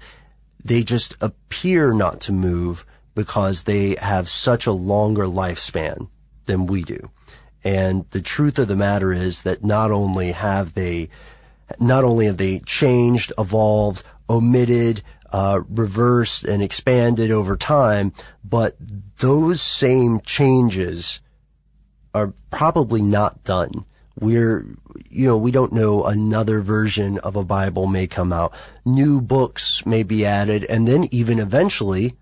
They 0.65 0.83
just 0.83 1.15
appear 1.21 1.93
not 1.93 2.19
to 2.23 2.33
move 2.33 2.87
because 3.15 3.65
they 3.65 3.95
have 4.01 4.27
such 4.29 4.67
a 4.67 4.73
longer 4.73 5.27
lifespan 5.27 6.09
than 6.47 6.67
we 6.67 6.83
do. 6.83 7.11
And 7.63 8.07
the 8.11 8.23
truth 8.23 8.59
of 8.59 8.69
the 8.69 8.75
matter 8.75 9.13
is 9.13 9.43
that 9.43 9.63
not 9.63 9.91
only 9.91 10.33
have 10.33 10.73
they, 10.73 11.11
not 11.81 12.05
only 12.05 12.27
have 12.27 12.37
they 12.37 12.61
changed, 12.61 13.33
evolved, 13.39 14.05
omitted, 14.29 15.03
uh, 15.33 15.63
reversed 15.69 16.45
and 16.45 16.63
expanded 16.63 17.31
over 17.31 17.57
time, 17.57 18.13
but 18.45 18.77
those 19.19 19.63
same 19.63 20.21
changes 20.21 21.21
are 22.15 22.35
probably 22.51 23.01
not 23.01 23.43
done. 23.45 23.87
We're, 24.21 24.67
you 25.09 25.27
know, 25.27 25.39
we 25.39 25.51
don't 25.51 25.73
know 25.73 26.05
another 26.05 26.61
version 26.61 27.19
of 27.19 27.37
a 27.37 27.45
Bible 27.45 27.87
may 27.87 28.07
come 28.07 28.33
out. 28.33 28.53
New 28.85 29.23
books 29.23 29.87
may 29.87 30.03
be 30.03 30.27
added 30.27 30.65
and 30.65 30.87
then 30.87 31.09
even 31.11 31.39
eventually 31.39 32.17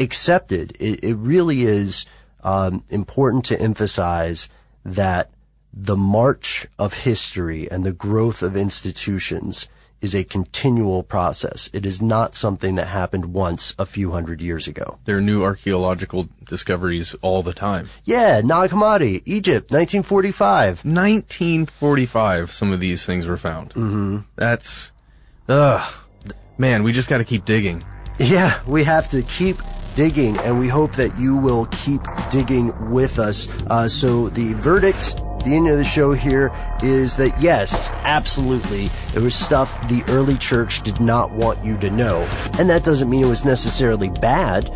accepted. 0.00 0.76
It, 0.80 1.04
it 1.04 1.14
really 1.14 1.62
is 1.62 2.06
um, 2.42 2.82
important 2.88 3.44
to 3.46 3.60
emphasize 3.60 4.48
that 4.84 5.30
the 5.72 5.96
march 5.96 6.66
of 6.78 6.94
history 6.94 7.70
and 7.70 7.84
the 7.84 7.92
growth 7.92 8.42
of 8.42 8.56
institutions 8.56 9.68
is 10.00 10.14
a 10.14 10.24
continual 10.24 11.02
process. 11.02 11.68
It 11.72 11.84
is 11.84 12.00
not 12.00 12.34
something 12.34 12.76
that 12.76 12.86
happened 12.86 13.32
once 13.32 13.74
a 13.78 13.86
few 13.86 14.12
hundred 14.12 14.40
years 14.40 14.68
ago. 14.68 14.98
There 15.04 15.16
are 15.16 15.20
new 15.20 15.42
archaeological 15.42 16.28
discoveries 16.46 17.14
all 17.20 17.42
the 17.42 17.52
time. 17.52 17.88
Yeah, 18.04 18.40
Nag 18.40 18.70
Hammadi, 18.70 19.22
Egypt, 19.26 19.70
1945. 19.70 20.84
1945, 20.84 22.52
some 22.52 22.72
of 22.72 22.80
these 22.80 23.04
things 23.04 23.26
were 23.26 23.36
found. 23.36 23.70
Mm-hmm. 23.70 24.18
That's, 24.36 24.92
ugh. 25.48 25.92
Man, 26.56 26.82
we 26.82 26.92
just 26.92 27.08
gotta 27.08 27.24
keep 27.24 27.44
digging. 27.44 27.82
Yeah, 28.18 28.60
we 28.66 28.84
have 28.84 29.08
to 29.10 29.22
keep 29.22 29.58
digging, 29.94 30.36
and 30.38 30.58
we 30.58 30.68
hope 30.68 30.92
that 30.92 31.18
you 31.18 31.36
will 31.36 31.66
keep 31.66 32.00
digging 32.30 32.90
with 32.90 33.18
us. 33.18 33.48
Uh, 33.68 33.88
so 33.88 34.28
the 34.28 34.54
verdict 34.54 35.20
the 35.40 35.54
end 35.54 35.68
of 35.68 35.78
the 35.78 35.84
show 35.84 36.12
here 36.12 36.50
is 36.82 37.16
that 37.16 37.40
yes, 37.40 37.88
absolutely, 38.04 38.90
it 39.14 39.20
was 39.20 39.34
stuff 39.34 39.88
the 39.88 40.02
early 40.08 40.36
church 40.36 40.82
did 40.82 41.00
not 41.00 41.30
want 41.30 41.64
you 41.64 41.76
to 41.78 41.90
know. 41.90 42.22
And 42.58 42.68
that 42.70 42.84
doesn't 42.84 43.08
mean 43.08 43.24
it 43.24 43.28
was 43.28 43.44
necessarily 43.44 44.08
bad. 44.08 44.72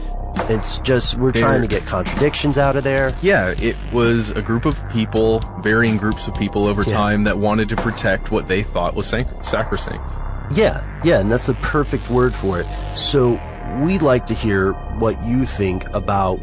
It's 0.49 0.79
just 0.79 1.17
we're 1.17 1.33
They're, 1.33 1.43
trying 1.43 1.61
to 1.61 1.69
get 1.69 1.85
contradictions 1.85 2.59
out 2.59 2.77
of 2.77 2.85
there. 2.85 3.15
Yeah, 3.23 3.55
it 3.59 3.77
was 3.93 4.31
a 4.31 4.43
group 4.43 4.65
of 4.65 4.81
people, 4.91 5.41
varying 5.61 5.99
groups 5.99 6.27
of 6.27 6.35
people 6.35 6.67
over 6.67 6.83
yeah. 6.83 6.93
time 6.93 7.25
that 7.25 7.39
wanted 7.39 7.69
to 7.69 7.77
protect 7.77 8.31
what 8.31 8.49
they 8.49 8.63
thought 8.63 8.95
was 8.95 9.07
sac- 9.07 9.45
sacrosanct. 9.45 10.05
Yeah, 10.55 10.85
yeah, 11.05 11.21
and 11.21 11.31
that's 11.31 11.47
the 11.47 11.55
perfect 11.55 12.11
word 12.11 12.35
for 12.35 12.61
it. 12.61 12.97
So 12.97 13.41
we'd 13.83 14.03
like 14.03 14.27
to 14.27 14.35
hear 14.35 14.73
what 14.73 15.23
you 15.25 15.45
think 15.45 15.87
about 15.91 16.41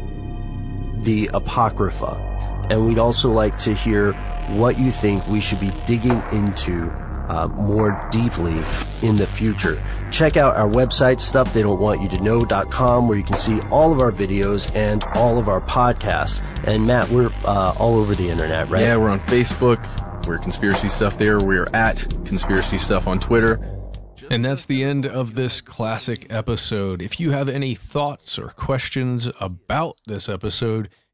the 1.02 1.30
Apocrypha 1.32 2.29
and 2.70 2.86
we'd 2.86 2.98
also 2.98 3.30
like 3.30 3.58
to 3.58 3.74
hear 3.74 4.12
what 4.50 4.78
you 4.78 4.90
think 4.90 5.26
we 5.26 5.40
should 5.40 5.60
be 5.60 5.70
digging 5.84 6.22
into 6.32 6.90
uh, 7.28 7.46
more 7.48 8.08
deeply 8.10 8.64
in 9.02 9.14
the 9.16 9.26
future. 9.26 9.80
Check 10.10 10.36
out 10.36 10.56
our 10.56 10.68
website, 10.68 11.18
stufftheydon'twantyoutoknow.com, 11.18 13.08
where 13.08 13.18
you 13.18 13.22
can 13.22 13.36
see 13.36 13.60
all 13.70 13.92
of 13.92 14.00
our 14.00 14.10
videos 14.10 14.74
and 14.74 15.04
all 15.14 15.38
of 15.38 15.48
our 15.48 15.60
podcasts. 15.60 16.44
And 16.64 16.86
Matt, 16.86 17.08
we're 17.10 17.32
uh, 17.44 17.74
all 17.78 17.96
over 17.96 18.14
the 18.14 18.28
internet, 18.28 18.68
right? 18.68 18.82
Yeah, 18.82 18.96
we're 18.96 19.10
on 19.10 19.20
Facebook. 19.20 19.86
We're 20.26 20.38
Conspiracy 20.38 20.88
Stuff 20.88 21.18
there. 21.18 21.40
We're 21.40 21.68
at 21.72 22.00
Conspiracy 22.24 22.78
Stuff 22.78 23.06
on 23.06 23.20
Twitter. 23.20 23.60
And 24.30 24.44
that's 24.44 24.64
the 24.64 24.84
end 24.84 25.06
of 25.06 25.34
this 25.34 25.60
classic 25.60 26.26
episode. 26.30 27.02
If 27.02 27.18
you 27.18 27.30
have 27.32 27.48
any 27.48 27.74
thoughts 27.74 28.38
or 28.38 28.48
questions 28.50 29.28
about 29.40 29.98
this 30.06 30.28
episode, 30.28 30.88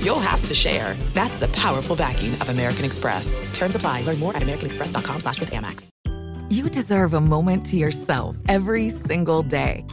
you'll 0.00 0.20
have 0.20 0.44
to 0.44 0.54
share. 0.54 0.94
That's 1.14 1.36
the 1.38 1.48
powerful 1.48 1.96
backing 1.96 2.32
of 2.40 2.48
American 2.48 2.84
Express. 2.84 3.38
Terms 3.52 3.74
apply. 3.74 4.02
Learn 4.02 4.18
more 4.18 4.36
at 4.36 4.42
americanexpress.com 4.42 5.20
slash 5.20 5.40
with 5.40 5.50
Amex. 5.50 5.88
You 6.50 6.68
deserve 6.68 7.14
a 7.14 7.20
moment 7.20 7.64
to 7.66 7.76
yourself 7.76 8.36
every 8.48 8.90
single 8.90 9.44
day. 9.44 9.84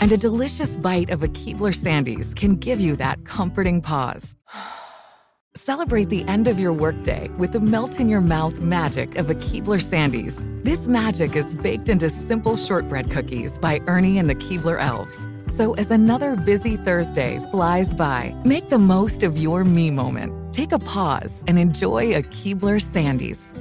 And 0.00 0.10
a 0.10 0.16
delicious 0.16 0.78
bite 0.78 1.10
of 1.10 1.22
a 1.22 1.28
Keebler 1.28 1.74
Sandies 1.74 2.34
can 2.34 2.56
give 2.56 2.80
you 2.80 2.96
that 2.96 3.26
comforting 3.26 3.82
pause. 3.82 4.34
Celebrate 5.54 6.08
the 6.08 6.24
end 6.24 6.48
of 6.48 6.58
your 6.58 6.72
workday 6.72 7.28
with 7.36 7.52
the 7.52 7.60
melt 7.60 8.00
in 8.00 8.08
your 8.08 8.22
mouth 8.22 8.60
magic 8.60 9.16
of 9.16 9.28
a 9.28 9.34
Keebler 9.34 9.82
Sandies. 9.82 10.40
This 10.64 10.86
magic 10.86 11.36
is 11.36 11.52
baked 11.52 11.90
into 11.90 12.08
simple 12.08 12.56
shortbread 12.56 13.10
cookies 13.10 13.58
by 13.58 13.80
Ernie 13.86 14.18
and 14.18 14.30
the 14.30 14.36
Keebler 14.36 14.80
Elves. 14.80 15.28
So, 15.48 15.74
as 15.74 15.90
another 15.90 16.36
busy 16.36 16.76
Thursday 16.76 17.40
flies 17.50 17.92
by, 17.94 18.34
make 18.44 18.68
the 18.68 18.78
most 18.78 19.22
of 19.22 19.38
your 19.38 19.64
me 19.64 19.90
moment. 19.90 20.54
Take 20.54 20.72
a 20.72 20.78
pause 20.78 21.42
and 21.46 21.58
enjoy 21.58 22.14
a 22.14 22.22
Keebler 22.22 22.80
Sandies. 22.80 23.56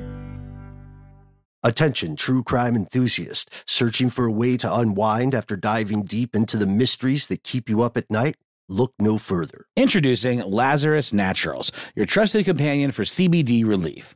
Attention, 1.64 2.16
true 2.16 2.44
crime 2.44 2.76
enthusiast, 2.76 3.50
searching 3.66 4.10
for 4.10 4.26
a 4.26 4.32
way 4.32 4.58
to 4.58 4.74
unwind 4.74 5.34
after 5.34 5.58
diving 5.58 6.04
deep 6.04 6.36
into 6.36 6.56
the 6.56 6.68
mysteries 6.68 7.28
that 7.28 7.44
keep 7.44 7.68
you 7.68 7.82
up 7.82 7.98
at 7.98 8.10
night? 8.12 8.36
Look 8.70 8.94
no 9.00 9.18
further. 9.18 9.66
Introducing 9.76 10.40
Lazarus 10.40 11.12
Naturals, 11.14 11.72
your 11.96 12.06
trusted 12.06 12.46
companion 12.46 12.92
for 12.92 13.04
CBD 13.04 13.66
relief. 13.66 14.16